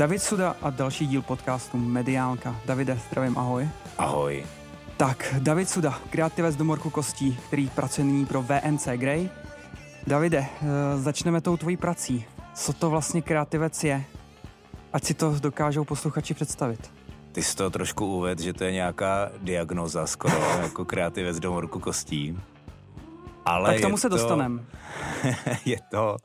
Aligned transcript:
David 0.00 0.22
Suda 0.22 0.56
a 0.62 0.70
další 0.70 1.06
díl 1.06 1.22
podcastu 1.22 1.76
Mediálka. 1.76 2.56
Davide, 2.66 2.98
zdravím, 3.08 3.38
ahoj. 3.38 3.68
Ahoj. 3.98 4.44
Tak, 4.96 5.34
David 5.38 5.68
Suda, 5.68 6.00
kreativec 6.10 6.56
do 6.56 6.64
morku 6.64 6.90
kostí, 6.90 7.38
který 7.46 7.68
pracuje 7.68 8.04
nyní 8.04 8.26
pro 8.26 8.42
VNC 8.42 8.88
Grey. 8.96 9.30
Davide, 10.06 10.38
eh, 10.38 10.98
začneme 10.98 11.40
tou 11.40 11.56
tvojí 11.56 11.76
prací. 11.76 12.24
Co 12.54 12.72
to 12.72 12.90
vlastně 12.90 13.22
kreativec 13.22 13.84
je? 13.84 14.04
Ať 14.92 15.04
si 15.04 15.14
to 15.14 15.34
dokážou 15.40 15.84
posluchači 15.84 16.34
představit. 16.34 16.92
Ty 17.32 17.42
jsi 17.42 17.56
to 17.56 17.70
trošku 17.70 18.06
uved, 18.06 18.38
že 18.38 18.52
to 18.52 18.64
je 18.64 18.72
nějaká 18.72 19.30
diagnoza 19.42 20.06
skoro 20.06 20.36
jako 20.62 20.84
kreativec 20.84 21.40
do 21.40 21.52
morku 21.52 21.80
kostí. 21.80 22.38
Ale 23.44 23.70
tak 23.70 23.78
k 23.78 23.82
tomu 23.82 23.96
se 23.96 24.08
to, 24.08 24.16
dostaneme. 24.16 24.62
je 25.64 25.78
to, 25.90 26.16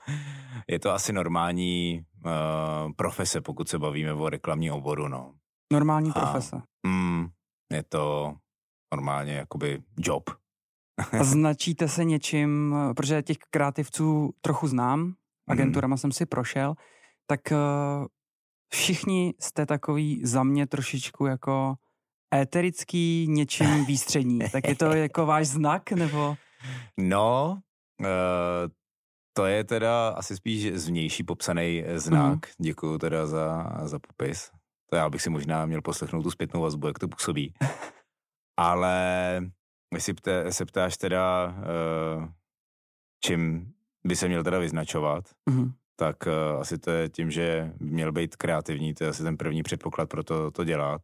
je 0.67 0.79
to 0.79 0.91
asi 0.91 1.13
normální 1.13 2.05
uh, 2.25 2.91
profese, 2.95 3.41
pokud 3.41 3.69
se 3.69 3.79
bavíme 3.79 4.13
o 4.13 4.29
reklamní 4.29 4.71
oboru, 4.71 5.07
no. 5.07 5.33
Normální 5.73 6.11
A, 6.15 6.19
profese. 6.19 6.61
Mm, 6.87 7.27
je 7.71 7.83
to 7.83 8.35
normálně 8.93 9.33
jakoby 9.33 9.83
job. 9.97 10.29
A 11.19 11.23
značíte 11.23 11.87
se 11.87 12.03
něčím, 12.03 12.75
protože 12.95 13.21
těch 13.21 13.37
kreativců 13.49 14.33
trochu 14.41 14.67
znám, 14.67 15.13
agenturama 15.49 15.93
mm. 15.93 15.97
jsem 15.97 16.11
si 16.11 16.25
prošel, 16.25 16.75
tak 17.27 17.39
uh, 17.51 18.05
všichni 18.73 19.33
jste 19.39 19.65
takový 19.65 20.25
za 20.25 20.43
mě 20.43 20.67
trošičku 20.67 21.25
jako 21.25 21.75
éterický, 22.35 23.27
něčím 23.29 23.85
výstřední. 23.85 24.39
tak 24.51 24.67
je 24.67 24.75
to 24.75 24.85
jako 24.93 25.25
váš 25.25 25.47
znak, 25.47 25.91
nebo? 25.91 26.35
No, 26.99 27.59
uh, 28.01 28.07
to 29.37 29.45
je 29.45 29.63
teda 29.63 30.09
asi 30.09 30.35
spíš 30.35 30.73
zvnější 30.73 31.23
popsaný 31.23 31.83
znak. 31.95 32.33
Mm. 32.33 32.65
Děkuju 32.65 32.97
teda 32.97 33.27
za, 33.27 33.71
za 33.83 33.99
popis. 33.99 34.51
To 34.89 34.95
já 34.95 35.09
bych 35.09 35.21
si 35.21 35.29
možná 35.29 35.65
měl 35.65 35.81
poslechnout 35.81 36.23
tu 36.23 36.31
zpětnou 36.31 36.61
vazbu, 36.61 36.87
jak 36.87 36.99
to 36.99 37.07
působí. 37.07 37.53
Ale 38.57 39.41
jestli 39.93 40.13
ptá, 40.13 40.51
se 40.51 40.65
ptáš 40.65 40.97
teda, 40.97 41.47
uh, 41.47 42.27
čím 43.23 43.71
by 44.07 44.15
se 44.15 44.27
měl 44.27 44.43
teda 44.43 44.59
vyznačovat, 44.59 45.25
mm. 45.49 45.71
tak 45.95 46.15
uh, 46.27 46.61
asi 46.61 46.77
to 46.77 46.91
je 46.91 47.09
tím, 47.09 47.31
že 47.31 47.73
by 47.79 47.85
měl 47.85 48.11
být 48.11 48.35
kreativní, 48.35 48.93
to 48.93 49.03
je 49.03 49.09
asi 49.09 49.23
ten 49.23 49.37
první 49.37 49.63
předpoklad 49.63 50.09
pro 50.09 50.23
to, 50.23 50.51
to 50.51 50.63
dělat. 50.63 51.01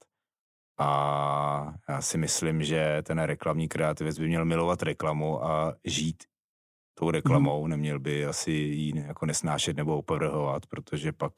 A 0.80 1.74
já 1.90 2.02
si 2.02 2.18
myslím, 2.18 2.64
že 2.64 3.02
ten 3.04 3.20
reklamní 3.20 3.68
kreativec 3.68 4.20
by 4.20 4.28
měl 4.28 4.46
milovat 4.46 4.84
reklamu 4.84 5.46
a 5.46 5.76
žít 5.86 6.24
tou 6.94 7.11
reklamou, 7.11 7.64
mm. 7.64 7.70
neměl 7.70 8.00
by 8.00 8.25
asi 8.25 8.52
ji 8.52 9.00
jako 9.08 9.25
nesnášet 9.25 9.78
nebo 9.78 9.97
opovrhovat, 9.97 10.66
protože 10.66 11.11
pak 11.11 11.34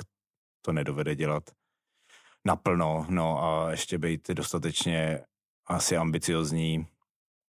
to 0.61 0.71
nedovede 0.71 1.15
dělat 1.15 1.43
naplno, 2.45 3.05
no 3.09 3.43
a 3.43 3.71
ještě 3.71 3.97
být 3.97 4.27
dostatečně 4.29 5.19
asi 5.67 5.97
ambiciozní, 5.97 6.87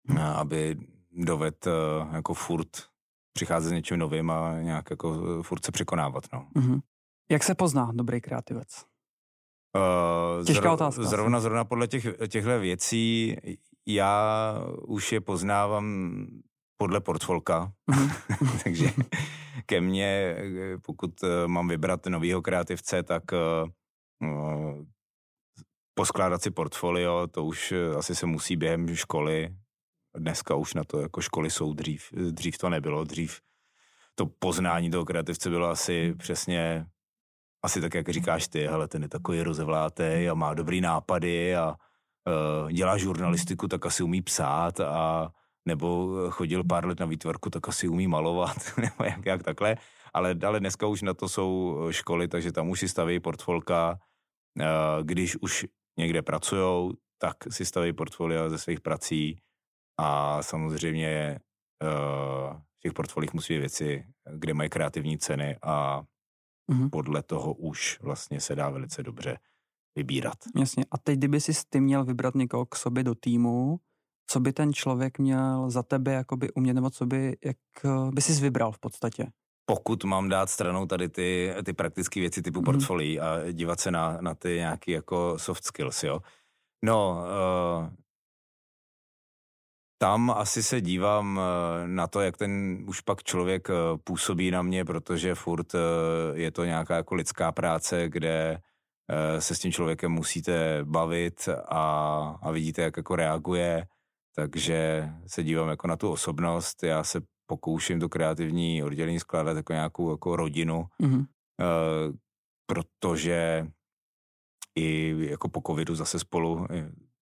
mm. 0.08 0.18
aby 0.18 0.76
doved 1.12 1.66
eh, 1.66 1.70
jako 2.12 2.34
furt 2.34 2.68
přicházet 3.32 3.68
s 3.68 3.72
něčím 3.72 3.98
novým 3.98 4.30
a 4.30 4.60
nějak 4.60 4.90
jako 4.90 5.22
eh, 5.40 5.42
furt 5.42 5.64
se 5.64 5.72
překonávat, 5.72 6.24
no. 6.32 6.48
Mm-hmm. 6.56 6.80
Jak 7.30 7.42
se 7.42 7.54
pozná 7.54 7.92
dobrý 7.94 8.20
kreativec? 8.20 8.84
Uh, 9.76 10.44
Těžká 10.44 10.62
zro, 10.62 10.74
otázka. 10.74 11.02
Zrovna, 11.02 11.40
zrovna 11.40 11.64
podle 11.64 11.88
těch, 11.88 12.06
těchto 12.28 12.60
věcí 12.60 13.36
já 13.86 14.54
už 14.86 15.12
je 15.12 15.20
poznávám 15.20 16.26
podle 16.81 17.00
portfolka, 17.00 17.73
mm-hmm. 17.91 18.61
takže 18.64 18.91
ke 19.67 19.80
mně, 19.80 20.36
pokud 20.83 21.11
eh, 21.23 21.48
mám 21.48 21.68
vybrat 21.68 22.07
novýho 22.07 22.42
kreativce, 22.42 23.02
tak 23.02 23.23
uh, 23.33 24.85
poskládat 25.95 26.42
si 26.42 26.51
portfolio, 26.51 27.27
to 27.27 27.45
už 27.45 27.74
asi 27.98 28.14
se 28.14 28.27
musí 28.27 28.57
během 28.57 28.96
školy. 28.96 29.48
Dneska 30.17 30.55
už 30.55 30.74
na 30.74 30.85
to 30.85 31.01
jako 31.01 31.20
školy 31.20 31.51
jsou 31.51 31.73
dřív. 31.73 32.13
Dřív 32.13 32.58
to 32.58 32.70
nebylo, 32.70 33.05
dřív 33.05 33.40
to 34.14 34.27
poznání 34.27 34.90
toho 34.90 35.05
kreativce 35.05 35.51
bylo 35.51 35.69
asi 35.69 36.14
přesně, 36.14 36.86
asi 37.63 37.80
tak, 37.80 37.95
jak 37.95 38.08
říkáš 38.08 38.48
ty, 38.48 38.67
hele, 38.67 38.89
ten 38.89 39.02
je 39.02 39.08
takový 39.08 39.42
rozevlátý 39.42 40.29
a 40.30 40.35
má 40.35 40.55
dobrý 40.55 40.80
nápady 40.80 41.57
a 41.57 41.74
uh, 41.74 42.73
dělá 42.73 42.96
žurnalistiku, 42.96 43.69
tak 43.69 43.86
asi 43.86 44.02
umí 44.02 44.23
psát 44.23 44.80
a 44.80 45.33
nebo 45.68 46.16
chodil 46.30 46.64
pár 46.64 46.86
let 46.86 47.00
na 47.00 47.06
výtvarku, 47.06 47.50
tak 47.50 47.68
asi 47.68 47.88
umí 47.88 48.06
malovat, 48.06 48.56
nebo 48.76 49.04
jak, 49.04 49.26
jak 49.26 49.42
takhle. 49.42 49.76
Ale, 50.14 50.34
ale 50.46 50.60
dneska 50.60 50.86
už 50.86 51.02
na 51.02 51.14
to 51.14 51.28
jsou 51.28 51.78
školy, 51.90 52.28
takže 52.28 52.52
tam 52.52 52.68
už 52.68 52.80
si 52.80 52.88
staví 52.88 53.20
portfolka. 53.20 53.98
Eh, 54.60 54.64
když 55.02 55.36
už 55.36 55.66
někde 55.98 56.22
pracují, 56.22 56.92
tak 57.18 57.36
si 57.50 57.64
staví 57.64 57.92
portfolia 57.92 58.48
ze 58.48 58.58
svých 58.58 58.80
prací 58.80 59.38
a 59.98 60.42
samozřejmě 60.42 61.38
eh, 61.82 61.88
v 62.77 62.80
těch 62.82 62.92
portfolích 62.92 63.34
musí 63.34 63.54
být 63.54 63.60
věci, 63.60 64.04
kde 64.34 64.54
mají 64.54 64.70
kreativní 64.70 65.18
ceny 65.18 65.58
a 65.62 66.02
mm-hmm. 66.72 66.90
podle 66.90 67.22
toho 67.22 67.54
už 67.54 67.98
vlastně 68.02 68.40
se 68.40 68.54
dá 68.54 68.70
velice 68.70 69.02
dobře 69.02 69.38
vybírat. 69.96 70.38
Jasně. 70.56 70.84
A 70.90 70.98
teď, 70.98 71.18
kdyby 71.18 71.40
si 71.40 71.52
ty 71.68 71.80
měl 71.80 72.04
vybrat 72.04 72.34
někoho 72.34 72.66
k 72.66 72.77
sobě 72.77 73.04
do 73.04 73.14
týmu, 73.14 73.80
co 74.27 74.41
by 74.41 74.53
ten 74.53 74.73
člověk 74.73 75.19
měl 75.19 75.70
za 75.70 75.83
tebe 75.83 76.13
jakoby 76.13 76.53
umět, 76.53 76.75
nebo 76.75 76.91
co 76.91 77.07
by, 77.07 77.36
jak 77.45 77.57
eh, 77.85 78.11
by 78.11 78.23
si 78.23 78.42
vybral 78.42 78.73
v 78.73 78.79
podstatě? 78.79 79.27
Pokud 79.64 80.05
mám 80.05 80.29
dát 80.29 80.51
stranou 80.51 80.86
tady 80.86 81.08
ty, 81.08 81.55
ty 81.64 81.73
praktické 81.73 82.20
věci 82.20 82.42
typu 82.42 82.58
mm. 82.58 82.64
portfolií 82.64 83.20
a 83.20 83.53
dívat 83.53 83.81
se 83.81 83.91
na, 83.91 84.19
na 84.20 84.35
ty 84.35 84.48
nějaký 84.48 84.91
jako 84.91 85.39
soft 85.39 85.64
skills, 85.64 86.03
jo. 86.03 86.20
No, 86.85 87.23
uh, 87.81 87.89
tam 89.98 90.31
asi 90.31 90.63
se 90.63 90.81
dívám 90.81 91.37
uh, 91.37 91.42
na 91.89 92.07
to, 92.07 92.20
jak 92.20 92.37
ten 92.37 92.85
už 92.89 93.01
pak 93.01 93.23
člověk 93.23 93.69
působí 94.05 94.51
na 94.51 94.63
mě, 94.63 94.85
protože 94.85 95.35
furt 95.35 95.73
je 96.35 96.51
to 96.51 96.64
nějaká 96.64 96.97
jako 96.97 97.14
lidská 97.14 97.52
práce, 97.52 98.08
kde 98.08 98.61
se 99.39 99.55
s 99.55 99.58
tím 99.58 99.73
člověkem 99.73 100.13
musíte 100.13 100.81
bavit 100.85 101.48
a, 101.69 101.85
a 102.42 102.51
vidíte, 102.51 102.83
jak 102.83 102.97
jako 102.97 103.17
reaguje 103.17 103.87
takže 104.35 105.08
se 105.27 105.42
dívám 105.42 105.68
jako 105.68 105.86
na 105.86 105.96
tu 105.96 106.11
osobnost. 106.11 106.83
Já 106.83 107.05
se 107.05 107.20
pokouším 107.46 108.01
to 108.01 108.08
kreativní 108.08 108.83
oddělení 108.83 109.20
skládat 109.20 109.57
jako 109.57 109.73
nějakou 109.73 110.11
jako 110.11 110.36
rodinu, 110.36 110.85
mm-hmm. 111.02 111.18
uh, 111.18 112.17
protože 112.67 113.67
i 114.79 115.17
jako 115.19 115.48
po 115.48 115.63
covidu 115.67 115.95
zase 115.95 116.19
spolu 116.19 116.67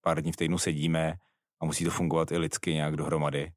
pár 0.01 0.23
dní 0.23 0.33
v 0.33 0.37
týdnu 0.37 0.59
sedíme 0.59 1.15
a 1.61 1.65
musí 1.65 1.85
to 1.85 1.91
fungovat 1.91 2.33
i 2.33 2.39
lidsky 2.39 2.75
nějak 2.75 2.97
dohromady. 2.97 3.53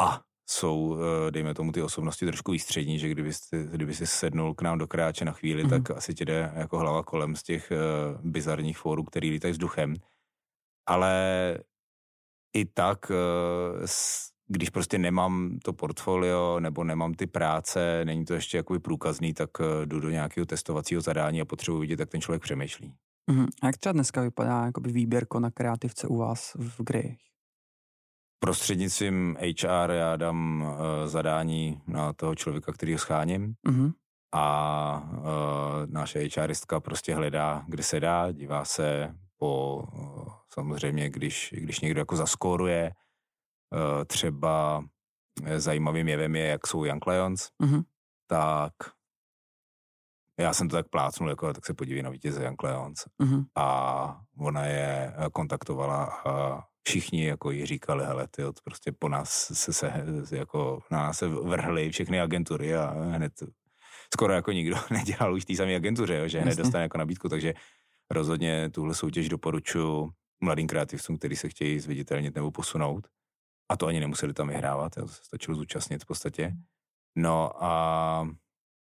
A 0.00 0.20
jsou, 0.48 0.96
eh, 0.96 1.30
dejme 1.30 1.54
tomu, 1.54 1.72
ty 1.72 1.82
osobnosti 1.82 2.26
trošku 2.26 2.52
výstřední, 2.52 2.98
že 2.98 3.08
kdyby, 3.08 3.32
jsi, 3.32 3.68
kdyby 3.70 3.94
jsi 3.94 4.06
sednul 4.06 4.54
k 4.54 4.62
nám 4.62 4.78
do 4.78 4.86
kráče 4.86 5.24
na 5.24 5.32
chvíli, 5.32 5.64
mm. 5.64 5.70
tak 5.70 5.90
asi 5.90 6.14
ti 6.14 6.24
jde 6.24 6.52
jako 6.54 6.78
hlava 6.78 7.02
kolem 7.02 7.36
z 7.36 7.42
těch 7.42 7.72
bizarních 8.22 8.78
fórů, 8.78 9.04
který 9.04 9.30
lítají 9.30 9.52
vzduchem. 9.52 9.94
Ale 10.86 11.58
i 12.54 12.64
tak, 12.64 13.10
eh, 13.10 13.86
když 14.48 14.70
prostě 14.70 14.98
nemám 14.98 15.58
to 15.62 15.72
portfolio 15.72 16.60
nebo 16.60 16.84
nemám 16.84 17.14
ty 17.14 17.26
práce, 17.26 18.04
není 18.04 18.24
to 18.24 18.34
ještě 18.34 18.56
jakoby 18.56 18.78
průkazný, 18.78 19.34
tak 19.34 19.50
eh, 19.60 19.86
jdu 19.86 20.00
do 20.00 20.10
nějakého 20.10 20.46
testovacího 20.46 21.00
zadání 21.00 21.40
a 21.40 21.44
potřebuji 21.44 21.80
vidět, 21.80 22.00
jak 22.00 22.10
ten 22.10 22.20
člověk 22.20 22.42
přemýšlí. 22.42 22.94
Mm-hmm. 23.30 23.46
A 23.62 23.66
jak 23.66 23.76
třeba 23.76 23.92
dneska 23.92 24.22
vypadá 24.22 24.66
jakoby 24.66 24.92
výběrko 24.92 25.40
na 25.40 25.50
kreativce 25.50 26.08
u 26.08 26.16
vás 26.16 26.56
v 26.58 26.82
Grey? 26.82 27.16
Prostřednictvím 28.38 29.36
HR 29.40 29.90
já 29.90 30.16
dám 30.16 30.62
uh, 30.62 30.76
zadání 31.06 31.82
na 31.86 32.12
toho 32.12 32.34
člověka, 32.34 32.72
který 32.72 32.92
ho 32.92 32.98
scháním 32.98 33.54
mm-hmm. 33.68 33.92
a 34.32 35.10
uh, 35.12 35.24
naše 35.86 36.28
HRistka 36.36 36.80
prostě 36.80 37.14
hledá, 37.14 37.64
kde 37.68 37.82
se 37.82 38.00
dá, 38.00 38.32
dívá 38.32 38.64
se 38.64 39.14
po 39.44 39.84
samozřejmě, 40.54 41.10
když, 41.10 41.54
když 41.56 41.80
někdo 41.80 42.00
jako 42.00 42.16
zaskóruje, 42.16 42.90
eh, 42.90 44.04
třeba 44.04 44.84
eh, 45.44 45.60
zajímavým 45.60 46.08
jevem 46.08 46.36
je, 46.36 46.46
jak 46.46 46.66
jsou 46.66 46.84
Young 46.84 47.06
Lions, 47.06 47.48
mm-hmm. 47.62 47.82
tak 48.26 48.72
já 50.40 50.52
jsem 50.52 50.68
to 50.68 50.76
tak 50.76 50.88
plácnul, 50.88 51.28
jako, 51.28 51.52
tak 51.52 51.66
se 51.66 51.74
podívej 51.74 52.02
na 52.02 52.10
vítěze 52.10 52.44
Young 52.44 52.62
Lions. 52.62 53.04
Mm-hmm. 53.22 53.44
A 53.56 54.20
ona 54.38 54.64
je 54.64 55.12
eh, 55.16 55.30
kontaktovala 55.32 56.04
a 56.04 56.62
všichni 56.88 57.26
jako 57.26 57.50
jí 57.50 57.66
říkali, 57.66 58.04
hele, 58.04 58.28
ty 58.30 58.42
prostě 58.64 58.92
po 58.92 59.08
nás 59.08 59.30
se, 59.52 59.72
se, 59.72 59.92
jako, 60.32 60.80
na 60.90 60.98
nás 60.98 61.18
se 61.18 61.28
vrhly 61.28 61.90
všechny 61.90 62.20
agentury 62.20 62.76
a 62.76 62.90
hned 62.90 63.32
skoro 64.14 64.32
jako 64.32 64.52
nikdo 64.52 64.76
nedělal 64.90 65.34
už 65.34 65.44
té 65.44 65.56
samé 65.56 65.76
agentuře, 65.76 66.16
jo, 66.16 66.28
že 66.28 66.40
hned 66.40 66.58
dostane 66.58 66.82
jako 66.82 66.98
nabídku, 66.98 67.28
takže 67.28 67.54
rozhodně 68.10 68.70
tuhle 68.70 68.94
soutěž 68.94 69.28
doporučuji 69.28 70.10
mladým 70.44 70.66
kreativcům, 70.66 71.18
kteří 71.18 71.36
se 71.36 71.48
chtějí 71.48 71.80
zviditelnit 71.80 72.34
nebo 72.34 72.50
posunout. 72.50 73.08
A 73.70 73.76
to 73.76 73.86
ani 73.86 74.00
nemuseli 74.00 74.34
tam 74.34 74.48
vyhrávat, 74.48 74.94
to 74.94 75.08
se 75.08 75.24
stačilo 75.24 75.56
zúčastnit 75.56 76.02
v 76.02 76.06
podstatě. 76.06 76.56
No 77.18 77.64
a 77.64 78.28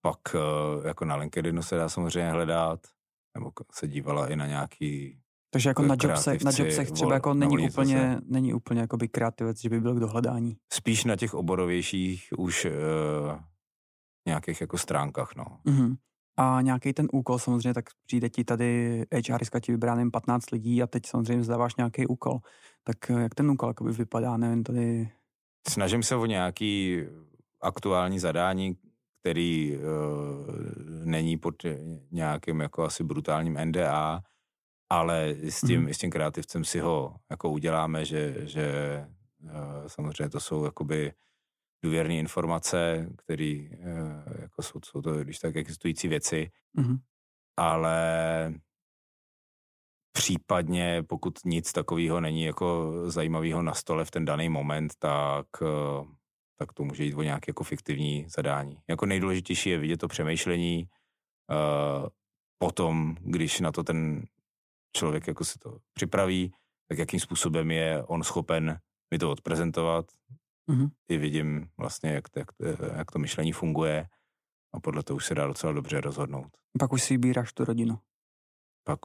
pak 0.02 0.20
uh, 0.36 0.86
jako 0.86 1.06
na 1.06 1.16
LinkedInu 1.16 1.64
se 1.64 1.76
dá 1.76 1.90
samozřejmě 1.90 2.32
hledat, 2.32 2.88
nebo 3.38 3.52
se 3.72 3.88
dívala 3.88 4.28
i 4.28 4.36
na 4.36 4.48
nějaký 4.48 5.22
takže 5.52 5.70
jako 5.70 5.82
na 5.82 5.96
jobsech, 6.02 6.44
na 6.44 6.52
jobsech 6.58 6.92
třeba 6.92 7.14
jako 7.14 7.34
není 7.34 7.70
úplně, 7.70 8.20
není 8.26 8.54
úplně 8.54 8.82
jakoby 8.82 9.08
kreativec, 9.08 9.62
že 9.62 9.70
by 9.70 9.82
byl 9.82 9.96
k 9.96 10.00
dohledání. 10.00 10.58
Spíš 10.74 11.06
na 11.06 11.16
těch 11.16 11.34
oborovějších 11.34 12.28
už 12.38 12.66
uh, 12.66 12.72
nějakých 14.28 14.62
jako 14.62 14.78
stránkách, 14.78 15.36
no. 15.36 15.46
Mm-hmm. 15.66 15.98
A 16.40 16.62
nějaký 16.62 16.94
ten 16.94 17.08
úkol 17.12 17.40
samozřejmě, 17.40 17.74
tak 17.74 17.86
přijde 18.06 18.30
ti 18.30 18.44
tady 18.44 19.04
HR 19.30 19.60
ti 19.60 19.72
vybrá 19.72 19.98
15 20.12 20.52
lidí 20.52 20.84
a 20.84 20.88
teď 20.88 21.06
samozřejmě 21.06 21.44
zdáváš 21.44 21.76
nějaký 21.76 22.08
úkol. 22.08 22.40
Tak 22.84 22.98
jak 23.10 23.36
ten 23.36 23.52
úkol 23.52 23.70
jakoby 23.70 23.92
vypadá, 23.92 24.38
nevím, 24.38 24.64
tady... 24.64 25.10
Snažím 25.70 26.04
se 26.04 26.16
o 26.16 26.26
nějaký 26.26 27.04
aktuální 27.62 28.20
zadání, 28.20 28.78
který 29.22 29.78
uh, 29.78 29.84
není 31.06 31.38
pod 31.38 31.56
nějakým 32.12 32.62
jako 32.62 32.84
asi 32.84 33.04
brutálním 33.04 33.58
NDA, 33.66 34.22
ale 34.90 35.36
s 35.44 35.62
tím, 35.62 35.82
mm. 35.82 35.94
s 35.94 35.98
tím 35.98 36.12
kreativcem 36.12 36.64
si 36.64 36.80
ho 36.80 37.16
jako 37.30 37.50
uděláme, 37.50 38.06
že, 38.06 38.36
že 38.48 39.06
uh, 39.44 39.52
samozřejmě 39.88 40.30
to 40.30 40.40
jsou 40.40 40.66
jakoby 40.66 41.14
důvěrné 41.84 42.18
informace, 42.18 43.10
které 43.18 43.60
uh, 43.72 44.42
jako 44.42 44.62
jsou, 44.62 44.80
jsou 44.86 45.02
to, 45.02 45.14
když 45.14 45.40
tak 45.40 45.56
existující 45.56 46.08
věci, 46.08 46.52
mm. 46.74 46.98
ale 47.58 48.54
případně, 50.12 51.04
pokud 51.04 51.40
nic 51.46 51.72
takového 51.74 52.22
není 52.22 52.44
jako 52.44 52.94
zajímavého 53.06 53.62
na 53.62 53.74
stole 53.74 54.06
v 54.06 54.12
ten 54.12 54.26
daný 54.26 54.50
moment, 54.50 54.94
tak, 55.00 55.48
uh, 55.62 56.08
tak 56.60 56.74
to 56.74 56.84
může 56.84 57.04
jít 57.04 57.14
o 57.14 57.24
nějaké 57.24 57.50
jako 57.50 57.64
fiktivní 57.64 58.26
zadání. 58.30 58.78
Jako 58.90 59.06
nejdůležitější 59.06 59.70
je 59.70 59.78
vidět 59.78 59.98
to 59.98 60.08
přemýšlení, 60.08 60.90
uh, 61.52 62.08
potom, 62.58 63.16
když 63.20 63.60
na 63.60 63.72
to 63.72 63.84
ten 63.84 64.26
člověk 64.98 65.28
jako 65.28 65.46
si 65.46 65.60
to 65.60 65.78
připraví, 65.94 66.54
tak 66.90 66.98
jakým 66.98 67.20
způsobem 67.20 67.72
je 67.72 68.04
on 68.04 68.24
schopen 68.24 68.80
mi 69.12 69.20
to 69.20 69.32
odprezentovat. 69.32 70.06
Mm-hmm. 70.70 70.90
I 71.10 71.18
vidím 71.18 71.70
vlastně, 71.78 72.10
jak, 72.10 72.24
jak, 72.36 72.48
jak 72.98 73.12
to 73.12 73.20
myšlení 73.20 73.52
funguje 73.52 74.08
a 74.74 74.80
podle 74.80 75.04
toho 75.04 75.18
už 75.18 75.26
se 75.26 75.36
dá 75.36 75.48
docela 75.48 75.74
dobře 75.74 76.02
rozhodnout. 76.02 76.58
Pak 76.80 76.94
už 76.94 77.04
si 77.04 77.14
vybíráš 77.14 77.54
tu 77.54 77.66
rodinu. 77.66 78.00
Pak 78.84 79.00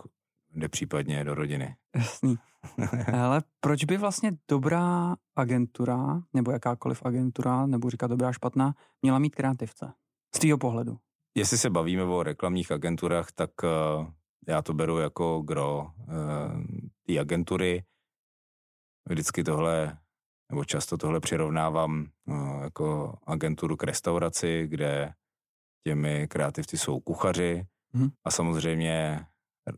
jde 0.55 0.69
případně 0.69 1.25
do 1.25 1.35
rodiny. 1.35 1.77
Jasný. 1.97 2.37
Ale 3.13 3.43
proč 3.61 3.85
by 3.85 3.97
vlastně 3.97 4.33
dobrá 4.49 5.17
agentura, 5.37 6.23
nebo 6.33 6.51
jakákoliv 6.51 7.03
agentura, 7.03 7.67
nebo 7.67 7.91
říká 7.91 8.07
dobrá 8.07 8.33
špatná, 8.33 8.75
měla 9.03 9.19
mít 9.19 9.35
kreativce? 9.35 9.93
Z 10.37 10.39
tvýho 10.39 10.59
pohledu. 10.59 10.99
Jestli 11.35 11.59
se 11.59 11.71
bavíme 11.71 12.03
o 12.03 12.23
reklamních 12.23 12.73
agenturách, 12.73 13.33
tak 13.33 13.51
uh, 13.63 14.07
já 14.49 14.63
to 14.63 14.75
beru 14.75 14.99
jako 14.99 15.43
gro 15.43 15.79
uh, 15.83 16.15
té 17.07 17.19
agentury. 17.19 17.85
Vždycky 19.09 19.45
tohle, 19.45 19.99
nebo 20.55 20.65
často 20.65 20.97
tohle 20.97 21.21
přirovnávám 21.21 22.07
uh, 22.27 22.63
jako 22.63 23.19
agenturu 23.27 23.77
k 23.77 23.83
restauraci, 23.83 24.67
kde 24.67 25.13
těmi 25.87 26.29
kreativci 26.29 26.79
jsou 26.79 27.01
kuchaři 27.01 27.67
mm. 27.93 28.09
a 28.25 28.31
samozřejmě 28.31 29.27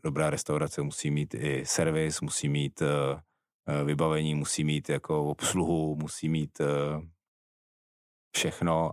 dobrá 0.05 0.31
restaurace 0.31 0.83
musí 0.83 1.11
mít 1.11 1.35
i 1.35 1.67
servis, 1.67 2.21
musí 2.21 2.49
mít 2.49 2.83
uh, 2.83 3.85
vybavení, 3.85 4.35
musí 4.35 4.65
mít 4.65 4.89
jako 4.89 5.31
obsluhu, 5.31 5.97
musí 5.97 6.29
mít 6.29 6.61
všechno, 8.37 8.91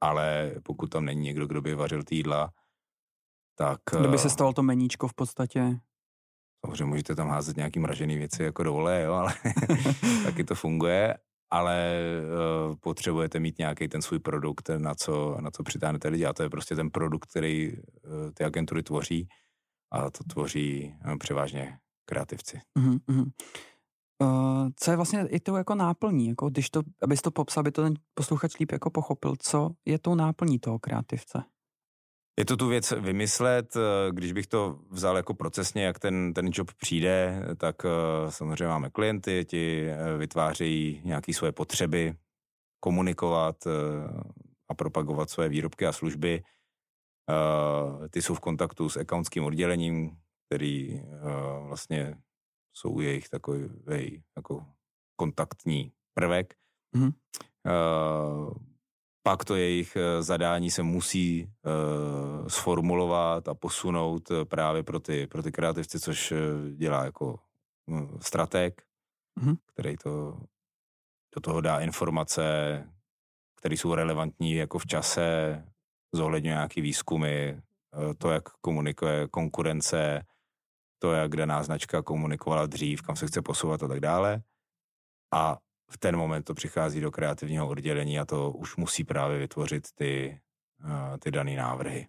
ale 0.00 0.54
pokud 0.62 0.86
tam 0.86 1.04
není 1.04 1.22
někdo, 1.22 1.46
kdo 1.46 1.60
by 1.62 1.74
vařil 1.74 2.02
týdla, 2.02 2.52
tak... 3.58 3.80
Kdyby 4.00 4.18
se 4.18 4.30
stalo 4.30 4.52
to 4.52 4.62
meníčko 4.62 5.08
v 5.08 5.14
podstatě. 5.14 5.80
Samozřejmě 6.66 6.84
můžete 6.84 7.14
tam 7.14 7.28
házet 7.28 7.56
nějaký 7.56 7.78
mražený 7.78 8.18
věci 8.18 8.42
jako 8.42 8.62
dole, 8.62 9.02
jo, 9.02 9.12
ale 9.12 9.34
taky 10.24 10.44
to 10.44 10.54
funguje, 10.54 11.14
ale 11.50 11.94
uh, 12.68 12.76
potřebujete 12.76 13.40
mít 13.40 13.58
nějaký 13.58 13.88
ten 13.88 14.02
svůj 14.02 14.18
produkt, 14.18 14.70
na 14.78 14.94
co, 14.94 15.36
na 15.40 15.50
co 15.50 15.62
přitáhnete 15.62 16.08
lidi. 16.08 16.26
A 16.26 16.32
to 16.32 16.42
je 16.42 16.50
prostě 16.50 16.76
ten 16.76 16.90
produkt, 16.90 17.26
který 17.26 17.72
uh, 17.72 18.30
ty 18.34 18.44
agentury 18.44 18.82
tvoří. 18.82 19.28
A 19.92 20.10
to 20.10 20.24
tvoří 20.24 20.94
uh, 21.06 21.16
převážně 21.18 21.78
kreativci. 22.04 22.60
Uh-huh, 22.78 23.30
Uh, 24.22 24.68
co 24.76 24.90
je 24.90 24.96
vlastně 24.96 25.26
i 25.28 25.40
to 25.40 25.56
jako 25.56 25.74
náplní, 25.74 26.28
jako 26.28 26.50
když 26.50 26.70
to, 26.70 26.82
abys 27.02 27.22
to 27.22 27.30
popsal, 27.30 27.60
aby 27.60 27.72
to 27.72 27.82
ten 27.82 27.94
posluchač 28.14 28.58
líp 28.58 28.72
jako 28.72 28.90
pochopil, 28.90 29.34
co 29.38 29.70
je 29.84 29.98
tou 29.98 30.14
náplní 30.14 30.58
toho 30.58 30.78
kreativce? 30.78 31.44
Je 32.38 32.44
to 32.44 32.56
tu 32.56 32.68
věc 32.68 32.90
vymyslet, 32.90 33.76
eh, 33.76 33.80
když 34.12 34.32
bych 34.32 34.46
to 34.46 34.78
vzal 34.90 35.16
jako 35.16 35.34
procesně, 35.34 35.84
jak 35.84 35.98
ten, 35.98 36.34
ten 36.34 36.50
job 36.52 36.72
přijde, 36.74 37.42
tak 37.56 37.76
eh, 37.84 38.30
samozřejmě 38.30 38.66
máme 38.66 38.90
klienty, 38.90 39.44
ti 39.44 39.88
eh, 39.90 40.16
vytvářejí 40.18 41.02
nějaké 41.04 41.34
svoje 41.34 41.52
potřeby, 41.52 42.14
komunikovat 42.80 43.56
a 44.68 44.74
propagovat 44.74 45.30
své 45.30 45.48
výrobky 45.48 45.86
a 45.86 45.92
služby. 45.92 46.42
Ty 48.10 48.22
jsou 48.22 48.34
v 48.34 48.40
kontaktu 48.40 48.88
s 48.88 48.96
accountským 48.96 49.44
oddělením, 49.44 50.16
který 50.46 51.02
vlastně 51.66 52.18
jsou 52.72 53.00
jejich 53.00 53.28
takový 53.28 54.22
jako 54.36 54.66
kontaktní 55.16 55.92
prvek. 56.14 56.54
Mm-hmm 56.96 57.12
pak 59.22 59.44
to 59.44 59.56
jejich 59.56 59.96
eh, 59.96 60.22
zadání 60.22 60.70
se 60.70 60.82
musí 60.82 61.46
uh, 61.46 62.48
sformulovat 62.48 63.48
a 63.48 63.54
posunout 63.54 64.30
eh, 64.30 64.44
právě 64.44 64.82
pro 64.82 65.00
ty, 65.00 65.26
pro 65.26 65.42
ty 65.42 65.52
kreativci, 65.52 66.00
což 66.00 66.32
dělá 66.74 67.04
jako 67.04 67.38
uh, 67.86 68.18
strateg, 68.20 68.82
mm-hmm. 69.40 69.56
který 69.66 69.96
to 69.96 70.40
do 71.34 71.40
toho 71.40 71.60
dá 71.60 71.80
informace, 71.80 72.42
které 73.56 73.74
jsou 73.74 73.94
relevantní 73.94 74.54
jako 74.54 74.78
v 74.78 74.86
čase, 74.86 75.64
zohledňuje 76.12 76.54
nějaký 76.54 76.80
výzkumy, 76.80 77.52
uh, 77.52 78.14
to, 78.18 78.30
jak 78.30 78.48
komunikuje 78.48 79.28
konkurence, 79.28 80.26
to, 80.98 81.12
jak 81.12 81.36
daná 81.36 81.62
značka 81.62 82.02
komunikovala 82.02 82.66
dřív, 82.66 83.02
kam 83.02 83.16
se 83.16 83.26
chce 83.26 83.42
posouvat 83.42 83.82
a 83.82 83.88
tak 83.88 84.00
dále. 84.00 84.42
A 85.34 85.58
v 85.92 85.98
ten 85.98 86.16
moment 86.16 86.42
to 86.42 86.54
přichází 86.54 87.00
do 87.00 87.10
kreativního 87.10 87.68
oddělení 87.68 88.18
a 88.18 88.24
to 88.24 88.50
už 88.50 88.76
musí 88.76 89.04
právě 89.04 89.38
vytvořit 89.38 89.88
ty, 89.94 90.40
uh, 90.84 91.16
ty 91.18 91.30
dané 91.30 91.56
návrhy. 91.56 92.06